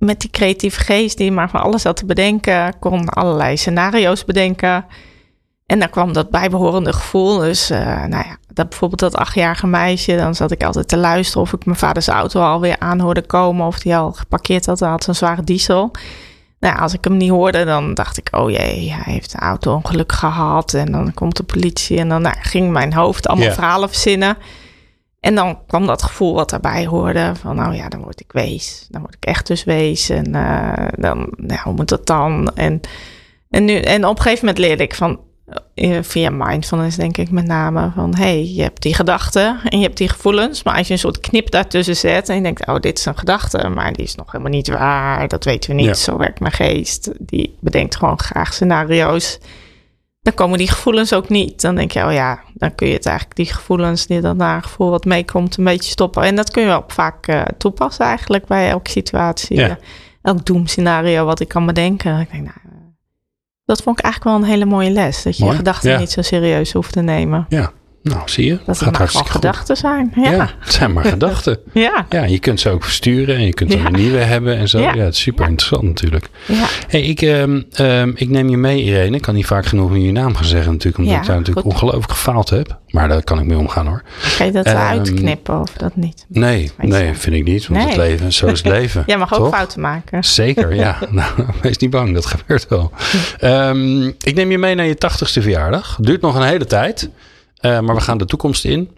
[0.00, 4.84] met die creatieve geest die maar van alles had te bedenken, kon allerlei scenario's bedenken.
[5.66, 7.38] En daar kwam dat bijbehorende gevoel.
[7.38, 11.42] Dus, eh, nou ja, dat bijvoorbeeld dat achtjarige meisje, dan zat ik altijd te luisteren
[11.42, 14.80] of ik mijn vaders auto alweer aan hoorde komen, of die al geparkeerd had.
[14.80, 15.90] Hij had zo'n zware diesel.
[16.60, 20.12] Nou, als ik hem niet hoorde, dan dacht ik, oh jee, hij heeft een auto-ongeluk
[20.12, 20.74] gehad.
[20.74, 24.36] En dan komt de politie en dan nou, ging mijn hoofd allemaal verhalen verzinnen.
[25.20, 27.32] En dan kwam dat gevoel wat daarbij hoorde.
[27.40, 28.86] Van nou ja, dan word ik wees.
[28.90, 30.08] Dan word ik echt dus wees.
[30.10, 32.50] En eh, dan, nou, hoe moet dat dan?
[32.54, 32.80] En,
[33.50, 35.20] en, nu, en op een gegeven moment leerde ik van...
[35.74, 38.14] eh, Via mindfulness denk ik met name van...
[38.16, 40.62] hey, je hebt die gedachten en je hebt die gevoelens.
[40.62, 42.28] Maar als je een soort knip daartussen zet...
[42.28, 43.68] en je denkt, oh, dit is een gedachte...
[43.68, 45.28] maar die is nog helemaal niet waar.
[45.28, 45.86] Dat weten we niet.
[45.86, 45.94] Ja.
[45.94, 47.10] Zo werkt mijn geest.
[47.18, 49.38] Die bedenkt gewoon graag scenario's
[50.22, 51.60] dan komen die gevoelens ook niet.
[51.60, 54.62] Dan denk je, oh ja, dan kun je het eigenlijk, die gevoelens, die dat naar
[54.62, 56.22] gevoel wat meekomt, een beetje stoppen.
[56.22, 59.56] En dat kun je ook vaak eh, toepassen eigenlijk bij elke situatie.
[59.56, 59.78] Ja.
[60.22, 62.20] Elk doemscenario wat ik kan bedenken.
[62.20, 62.70] Ik denk, nou, eh,
[63.64, 65.22] dat vond ik eigenlijk wel een hele mooie les.
[65.22, 65.98] Dat je Mooi, je gedachten ja.
[65.98, 67.46] niet zo serieus hoeft te nemen.
[67.48, 67.72] Ja.
[68.02, 68.58] Nou, zie je.
[68.66, 69.30] Dat het Gaat goed.
[69.30, 70.12] gedachten zijn.
[70.14, 70.30] Ja.
[70.30, 71.58] Ja, het zijn maar gedachten.
[71.72, 72.06] Ja.
[72.08, 73.86] Ja, je kunt ze ook versturen en je kunt er Ja.
[73.86, 74.78] een nieuwe hebben en zo.
[74.80, 75.04] Ja, Ja.
[75.04, 76.28] het is super interessant natuurlijk.
[76.46, 76.66] ja.
[76.88, 79.16] Hey, ik, ehm, ehm, ik neem je mee, Irene.
[79.16, 81.74] Ik kan niet vaak genoeg je naam gaan zeggen natuurlijk, omdat ik daar natuurlijk goed.
[81.74, 82.78] ongelooflijk gefaald heb.
[82.88, 84.02] Maar daar kan ik mee omgaan hoor.
[84.18, 86.24] Ga je dat Ehm, eruit knippen of dat niet?
[86.28, 87.66] Nee, nee, vind ik niet.
[87.66, 87.88] Want Nee.
[87.88, 89.02] het leven, zo is het leven.
[89.06, 89.54] Jij mag ook toch?
[89.54, 90.24] fouten maken.
[90.24, 90.98] Zeker, ja.
[91.10, 91.30] nou,
[91.62, 92.92] wees niet bang, dat gebeurt wel.
[94.20, 95.96] Ik neem je mee naar je tachtigste verjaardag.
[96.00, 97.10] Duurt nog een hele tijd,
[97.60, 98.90] eh, maar we gaan de toekomst in.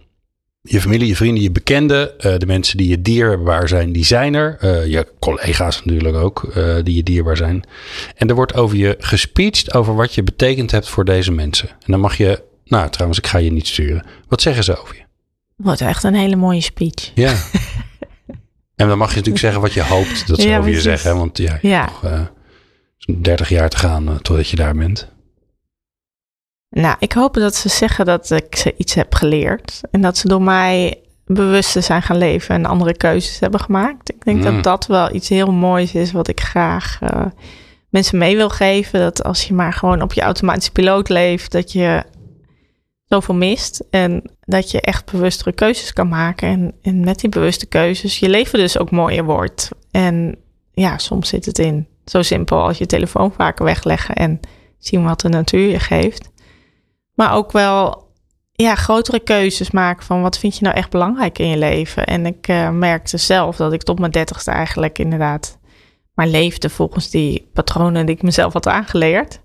[0.62, 4.34] Je familie, je vrienden, je bekenden, eh, de mensen die je dierbaar zijn, die zijn
[4.34, 4.56] er.
[4.60, 6.52] Eh, je collega's natuurlijk ook,
[6.84, 7.62] die je dierbaar zijn.
[8.16, 11.68] En er wordt over je gespeecht over wat je betekend hebt voor deze mensen.
[11.68, 14.06] En dan mag je, nou trouwens, ik ga je niet sturen.
[14.28, 15.02] Wat zeggen ze over je?
[15.56, 17.10] Wordt echt een hele mooie speech.
[17.14, 17.34] Ja.
[18.76, 21.16] en dan mag je natuurlijk zeggen wat je hoopt dat ze Ja, over je zeggen.
[21.16, 21.80] Want ja, je Ja.
[21.80, 22.20] hebt nog eh,
[22.96, 25.08] zo'n 30 jaar te gaan totdat je daar bent.
[26.74, 29.80] Nou, ik hoop dat ze zeggen dat ik ze iets heb geleerd.
[29.90, 34.10] En dat ze door mij bewuster zijn gaan leven en andere keuzes hebben gemaakt.
[34.10, 34.44] Ik denk Mm.
[34.44, 37.24] dat dat wel iets heel moois is wat ik graag eh,
[37.88, 39.00] mensen mee wil geven.
[39.00, 42.02] Dat als je maar gewoon op je automatische piloot leeft, dat je
[43.04, 43.84] zoveel mist.
[43.90, 46.48] En dat je echt bewustere keuzes kan maken.
[46.48, 49.68] En, en met die bewuste keuzes je leven dus ook mooier wordt.
[49.90, 50.36] En
[50.72, 54.40] ja, soms zit het in zo simpel als je telefoon vaker wegleggen en
[54.78, 56.30] zien wat de natuur je geeft.
[57.14, 58.10] Maar ook wel
[58.52, 62.06] ja, grotere keuzes maken van wat vind je nou echt belangrijk in je leven.
[62.06, 65.58] En ik eh, merkte zelf dat ik tot mijn dertigste eigenlijk inderdaad
[66.14, 69.40] maar leefde volgens die patronen die ik mezelf had aangeleerd.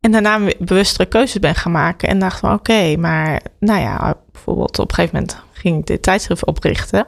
[0.00, 2.08] En daarna bewustere keuzes ben gaan maken.
[2.08, 6.02] En dacht van oké, maar nou ja, bijvoorbeeld op een gegeven moment ging ik dit
[6.02, 7.06] tijdschrift oprichten.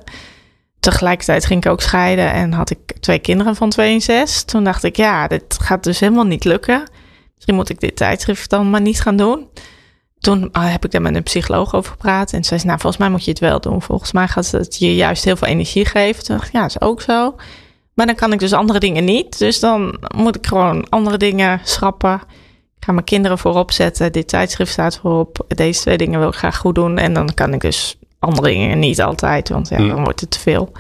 [0.80, 4.44] Tegelijkertijd ging ik ook scheiden en had ik twee kinderen van twee en zes.
[4.44, 6.82] Toen dacht ik, ja, dit gaat dus helemaal niet lukken.
[7.34, 9.48] Misschien moet ik dit tijdschrift dan maar niet gaan doen.
[10.22, 12.32] Toen ah, heb ik daar met een psycholoog over gepraat.
[12.32, 13.82] En ze zei, nou, volgens mij moet je het wel doen.
[13.82, 16.24] Volgens mij gaat het je juist heel veel energie geven.
[16.24, 17.34] Toen dacht ik, ja, is ook zo.
[17.94, 19.38] Maar dan kan ik dus andere dingen niet.
[19.38, 22.14] Dus dan moet ik gewoon andere dingen schrappen.
[22.76, 24.12] Ik ga mijn kinderen voorop zetten.
[24.12, 25.44] Dit tijdschrift staat voorop.
[25.48, 26.98] Deze twee dingen wil ik graag goed doen.
[26.98, 29.48] En dan kan ik dus andere dingen niet altijd.
[29.48, 29.88] Want ja, Mm.
[29.88, 30.72] dan wordt het te veel.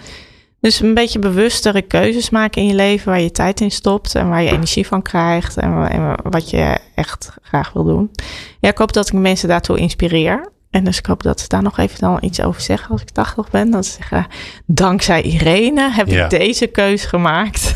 [0.62, 3.08] Dus een beetje bewustere keuzes maken in je leven.
[3.12, 4.14] Waar je tijd in stopt.
[4.14, 5.56] En waar je energie van krijgt.
[5.56, 8.10] En, wa- en wat je echt graag wil doen.
[8.60, 10.50] Ja, ik hoop dat ik mensen daartoe inspireer.
[10.70, 13.10] En dus ik hoop dat ze daar nog even dan iets over zeggen als ik
[13.10, 13.70] 80 ben.
[13.70, 14.26] Dat ze zeggen,
[14.66, 16.24] dankzij Irene heb Ja.
[16.24, 17.74] ik deze keuze gemaakt.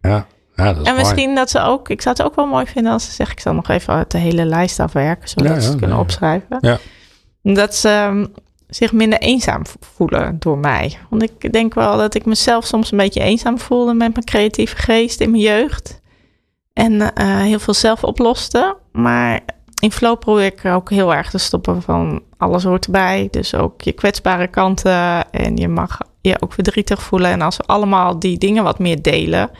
[0.00, 0.26] Ja,
[0.56, 0.96] ja dat is En mooi.
[0.98, 3.42] misschien dat ze ook, ik zou het ook wel mooi vinden als ze zeggen, ik
[3.42, 6.58] zal nog even de hele lijst afwerken, zodat Ja, ze kunnen opschrijven.
[6.60, 6.78] Ja.
[7.42, 8.24] Dat ze
[8.74, 10.98] zich minder eenzaam voelen door mij.
[11.10, 14.76] Want ik denk wel dat ik mezelf soms een beetje eenzaam voelde met mijn creatieve
[14.76, 16.00] geest in mijn jeugd.
[16.72, 18.76] En eh, heel veel zelf oploste.
[18.92, 19.40] Maar
[19.82, 23.28] in flow probeer ik ook heel erg te stoppen van alles hoort erbij.
[23.30, 25.32] Dus ook je kwetsbare kanten.
[25.32, 27.30] En je mag je ook verdrietig voelen.
[27.30, 29.50] En als we allemaal die dingen wat meer delen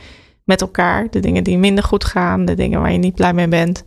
[0.43, 1.07] met elkaar.
[1.09, 2.45] De dingen die minder goed gaan.
[2.45, 3.83] De dingen waar je niet blij mee bent.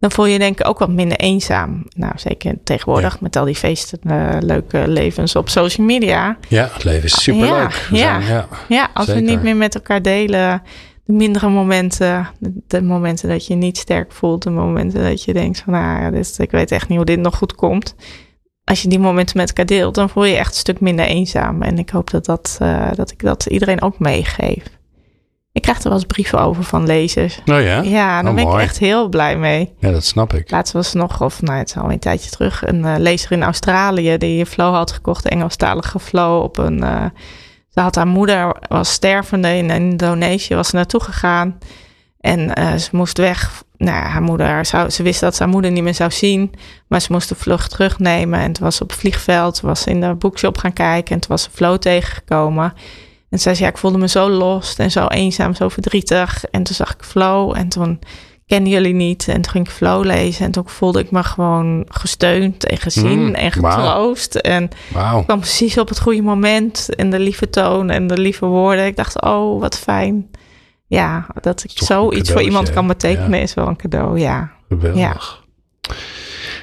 [0.00, 1.86] Dan voel je je denk ik ook wat minder eenzaam.
[1.96, 6.38] Nou, zeker tegenwoordig met al die feesten, eh, leuke levens op social media.
[6.48, 7.88] Ja, het leven is superleuk.
[7.90, 8.28] Ja, ja.
[8.28, 8.48] ja.
[8.68, 10.62] Ja, als we niet meer met elkaar delen,
[11.04, 15.32] de mindere momenten, de, de momenten dat je niet sterk voelt, de momenten dat je
[15.32, 17.94] denkt van, nou, ja, dit, ik weet echt niet hoe dit nog goed komt.
[18.64, 21.04] Als je die momenten met elkaar deelt, dan voel je je echt een stuk minder
[21.04, 21.62] eenzaam.
[21.62, 24.62] En ik hoop dat, dat, eh, dat ik dat iedereen ook meegeef.
[25.60, 27.38] Ik krijg er wel eens brieven over van lezers.
[27.44, 29.72] Nou ja, Ja, daar Oh, ben ik echt heel blij mee.
[29.78, 30.50] ja, dat snap ik.
[30.50, 33.42] Laatst was nog, of nou, het is al een tijdje terug, een eh, lezer in
[33.42, 36.82] Australië die Flow had gekocht, Engelstalige Flow, op een...
[36.82, 37.04] eh,
[37.68, 41.58] ze had haar moeder, was stervende in Indonesië, was ze naartoe gegaan.
[42.20, 43.62] En eh, ze moest weg.
[43.76, 46.52] Nou, ja, haar moeder, zou, ze wist dat ze haar moeder niet meer zou zien.
[46.88, 48.40] Maar ze moest de vlucht terugnemen.
[48.40, 51.14] En toen was ze op het vliegveld, was in de boekshop gaan kijken.
[51.14, 52.72] En toen was ze Flow tegengekomen.
[53.30, 56.44] En zei ze, ja, ik voelde me zo lost en zo eenzaam, zo verdrietig.
[56.50, 58.00] En toen zag ik Flow en toen
[58.46, 59.28] kenden jullie niet.
[59.28, 63.26] En toen ging ik Flow lezen en toen voelde ik me gewoon gesteund en gezien
[63.26, 64.34] Mm, en getroost.
[64.34, 64.62] En
[65.18, 68.86] ik kwam precies op het goede moment en de lieve toon en de lieve woorden.
[68.86, 70.30] Ik dacht, oh, wat fijn.
[70.86, 73.42] Ja, dat ik zoiets voor iemand kan betekenen Ja.
[73.42, 74.50] is wel een cadeau, ja.
[74.68, 75.44] Geweldig.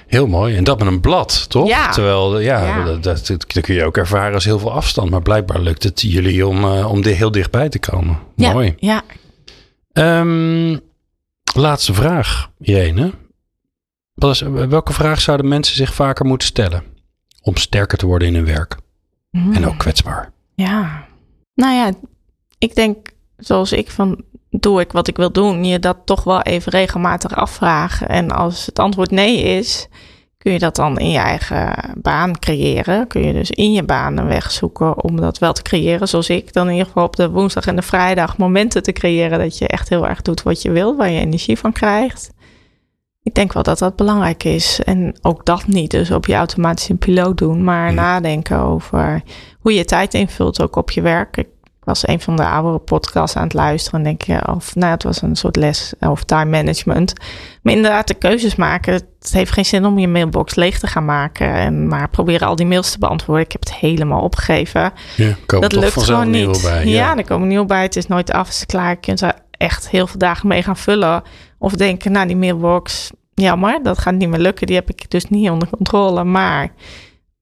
[0.07, 0.55] Heel mooi.
[0.55, 1.67] En dat met een blad, toch?
[1.67, 1.91] Ja.
[1.91, 2.83] Terwijl, ja, Ja.
[2.83, 5.09] Dat, dat, dat kun je ook ervaren als heel veel afstand.
[5.09, 8.19] Maar blijkbaar lukt het jullie om, eh, om er heel dichtbij te komen.
[8.35, 8.75] Ja, Mooi.
[8.79, 9.03] Ja,
[9.97, 10.77] Ehm,
[11.55, 12.49] laatste vraag.
[14.13, 16.83] Wat is, welke vraag zouden mensen zich vaker moeten stellen
[17.41, 18.77] om sterker te worden in hun werk?
[19.31, 19.53] Mm.
[19.53, 20.31] En ook kwetsbaar.
[20.55, 21.05] Ja.
[21.55, 21.91] Nou ja,
[22.57, 26.41] ik denk zoals ik van doe ik wat ik wil doen, je dat toch wel
[26.41, 28.07] even regelmatig afvragen.
[28.07, 29.87] En als het antwoord nee is,
[30.37, 33.07] kun je dat dan in je eigen baan creëren.
[33.07, 36.07] Kun je dus in je baan een weg zoeken om dat wel te creëren.
[36.07, 39.39] Zoals ik dan in ieder geval op de woensdag en de vrijdag momenten te creëren
[39.39, 42.31] dat je echt heel erg doet wat je wilt, waar je energie van krijgt.
[43.23, 44.81] Ik denk wel dat dat belangrijk is.
[44.83, 49.21] En ook dat niet dus op je automatische piloot doen, maar nadenken over
[49.59, 51.37] hoe je tijd invult, ook op je werk.
[51.37, 51.47] Ik
[51.88, 53.99] was een van de oudere podcasts aan het luisteren.
[53.99, 57.13] En denk je, of nou, het was een soort les over time management.
[57.61, 58.93] Maar inderdaad, de keuzes maken.
[58.93, 61.53] Het heeft geen zin om je mailbox leeg te gaan maken.
[61.53, 63.45] En maar proberen al die mails te beantwoorden.
[63.45, 64.93] Ik heb het helemaal opgegeven.
[65.15, 66.61] Ja, dat lukt gewoon niet.
[66.61, 66.91] Bij, ja.
[66.91, 67.81] ja, er komen nieuw bij.
[67.81, 68.89] Het is nooit af, is klaar.
[68.89, 71.23] Je kunt er echt heel veel dagen mee gaan vullen.
[71.57, 74.67] Of denken, nou, die mailbox, jammer, dat gaat niet meer lukken.
[74.67, 76.23] Die heb ik dus niet onder controle.
[76.23, 76.71] Maar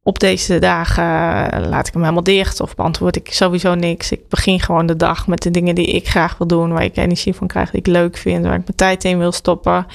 [0.07, 1.03] op deze dagen
[1.51, 4.11] eh, laat ik hem helemaal dicht of beantwoord ik sowieso niks.
[4.11, 6.97] Ik begin gewoon de dag met de dingen die ik graag wil doen, waar ik
[6.97, 9.85] energie van krijg, die ik leuk vind, waar ik mijn tijd in wil stoppen.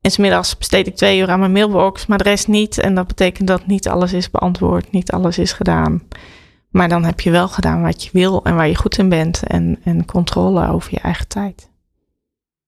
[0.00, 2.78] En smiddags besteed ik twee uur aan mijn mailbox, maar de rest niet.
[2.78, 6.02] En dat betekent dat niet alles is beantwoord, niet alles is gedaan.
[6.70, 9.42] Maar dan heb je wel gedaan wat je wil en waar je goed in bent.
[9.42, 11.70] En, en controle over je eigen tijd.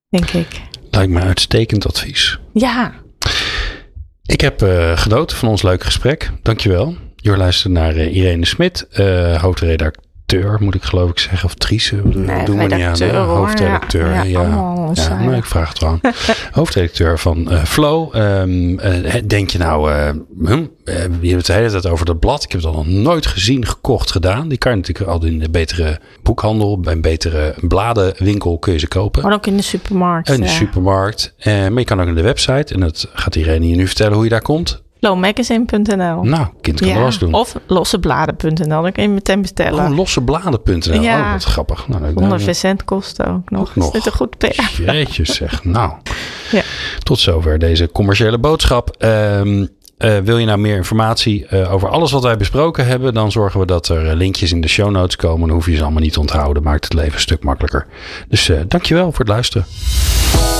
[0.09, 0.61] Denk ik.
[0.91, 2.38] Lijkt me uitstekend advies.
[2.53, 2.93] Ja,
[4.31, 6.31] ik heb uh, genoten van ons leuke gesprek.
[6.43, 6.97] Dankjewel.
[7.16, 9.45] Je luistert naar uh, Irene Smit, uh,
[10.31, 11.45] hoofdredacteur moet ik geloof ik zeggen.
[11.45, 12.95] Of Trice, nee, doen we niet aan.
[12.95, 14.11] De hoofdredacteur.
[14.11, 14.91] Ja, ja, ja.
[14.93, 16.01] ja maar ik vraag het gewoon.
[16.53, 18.14] hoofdredacteur van uh, Flow.
[18.16, 20.11] Um, uh, denk je nou, uh,
[21.20, 22.45] je hebt het de hele tijd over dat blad.
[22.45, 24.49] Ik heb het al nog nooit gezien, gekocht, gedaan.
[24.49, 28.78] Die kan je natuurlijk al in de betere boekhandel, bij een betere bladenwinkel kun je
[28.78, 29.22] ze kopen.
[29.22, 30.28] Maar ook in de supermarkt.
[30.28, 31.35] In de supermarkt.
[31.45, 32.74] maar je kan ook naar de website.
[32.74, 34.83] En dat gaat iedereen je nu vertellen hoe je daar komt.
[35.01, 36.22] Lowmagazine.nl.
[36.22, 37.11] Nou, kind kan ja.
[37.18, 37.34] doen.
[37.34, 39.90] Of lossebladen.nl, dan kun je meteen bestellen.
[39.90, 41.01] Oh, lossebladen.nl.
[41.01, 41.20] Ja.
[41.20, 41.88] Oh, wat grappig.
[41.88, 43.76] Nou, Zonder verzend kosten ook nog.
[43.76, 44.82] Is dit een goed PR?
[44.82, 45.64] Jeetje zeg.
[45.64, 45.92] nou,
[46.51, 46.62] ja.
[47.03, 49.05] tot zover deze commerciële boodschap.
[49.05, 53.32] Um, uh, wil je nou meer informatie uh, over alles wat wij besproken hebben, dan
[53.32, 55.46] zorgen we dat er linkjes in de show notes komen.
[55.46, 56.62] Dan hoef je ze allemaal niet te onthouden.
[56.62, 57.86] Maakt het leven een stuk makkelijker.
[58.28, 59.66] Dus uh, dankjewel voor het luisteren.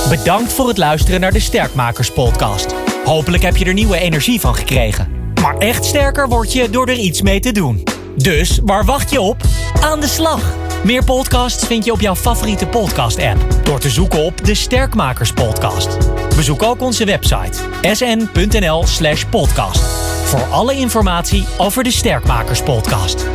[0.09, 2.90] Bedankt voor het luisteren naar de Sterkmakers podcast.
[3.03, 5.07] Hopelijk heb je er nieuwe energie van gekregen.
[5.41, 7.83] Maar echt sterker word je door er iets mee te doen.
[8.15, 9.41] Dus waar wacht je op?
[9.81, 10.53] Aan de slag!
[10.83, 15.97] Meer podcasts vind je op jouw favoriete podcast-app door te zoeken op de Sterkmakers Podcast.
[16.35, 19.79] Bezoek ook onze website sn.nl/podcast
[20.23, 23.25] voor alle informatie over de Sterkmakers Podcast.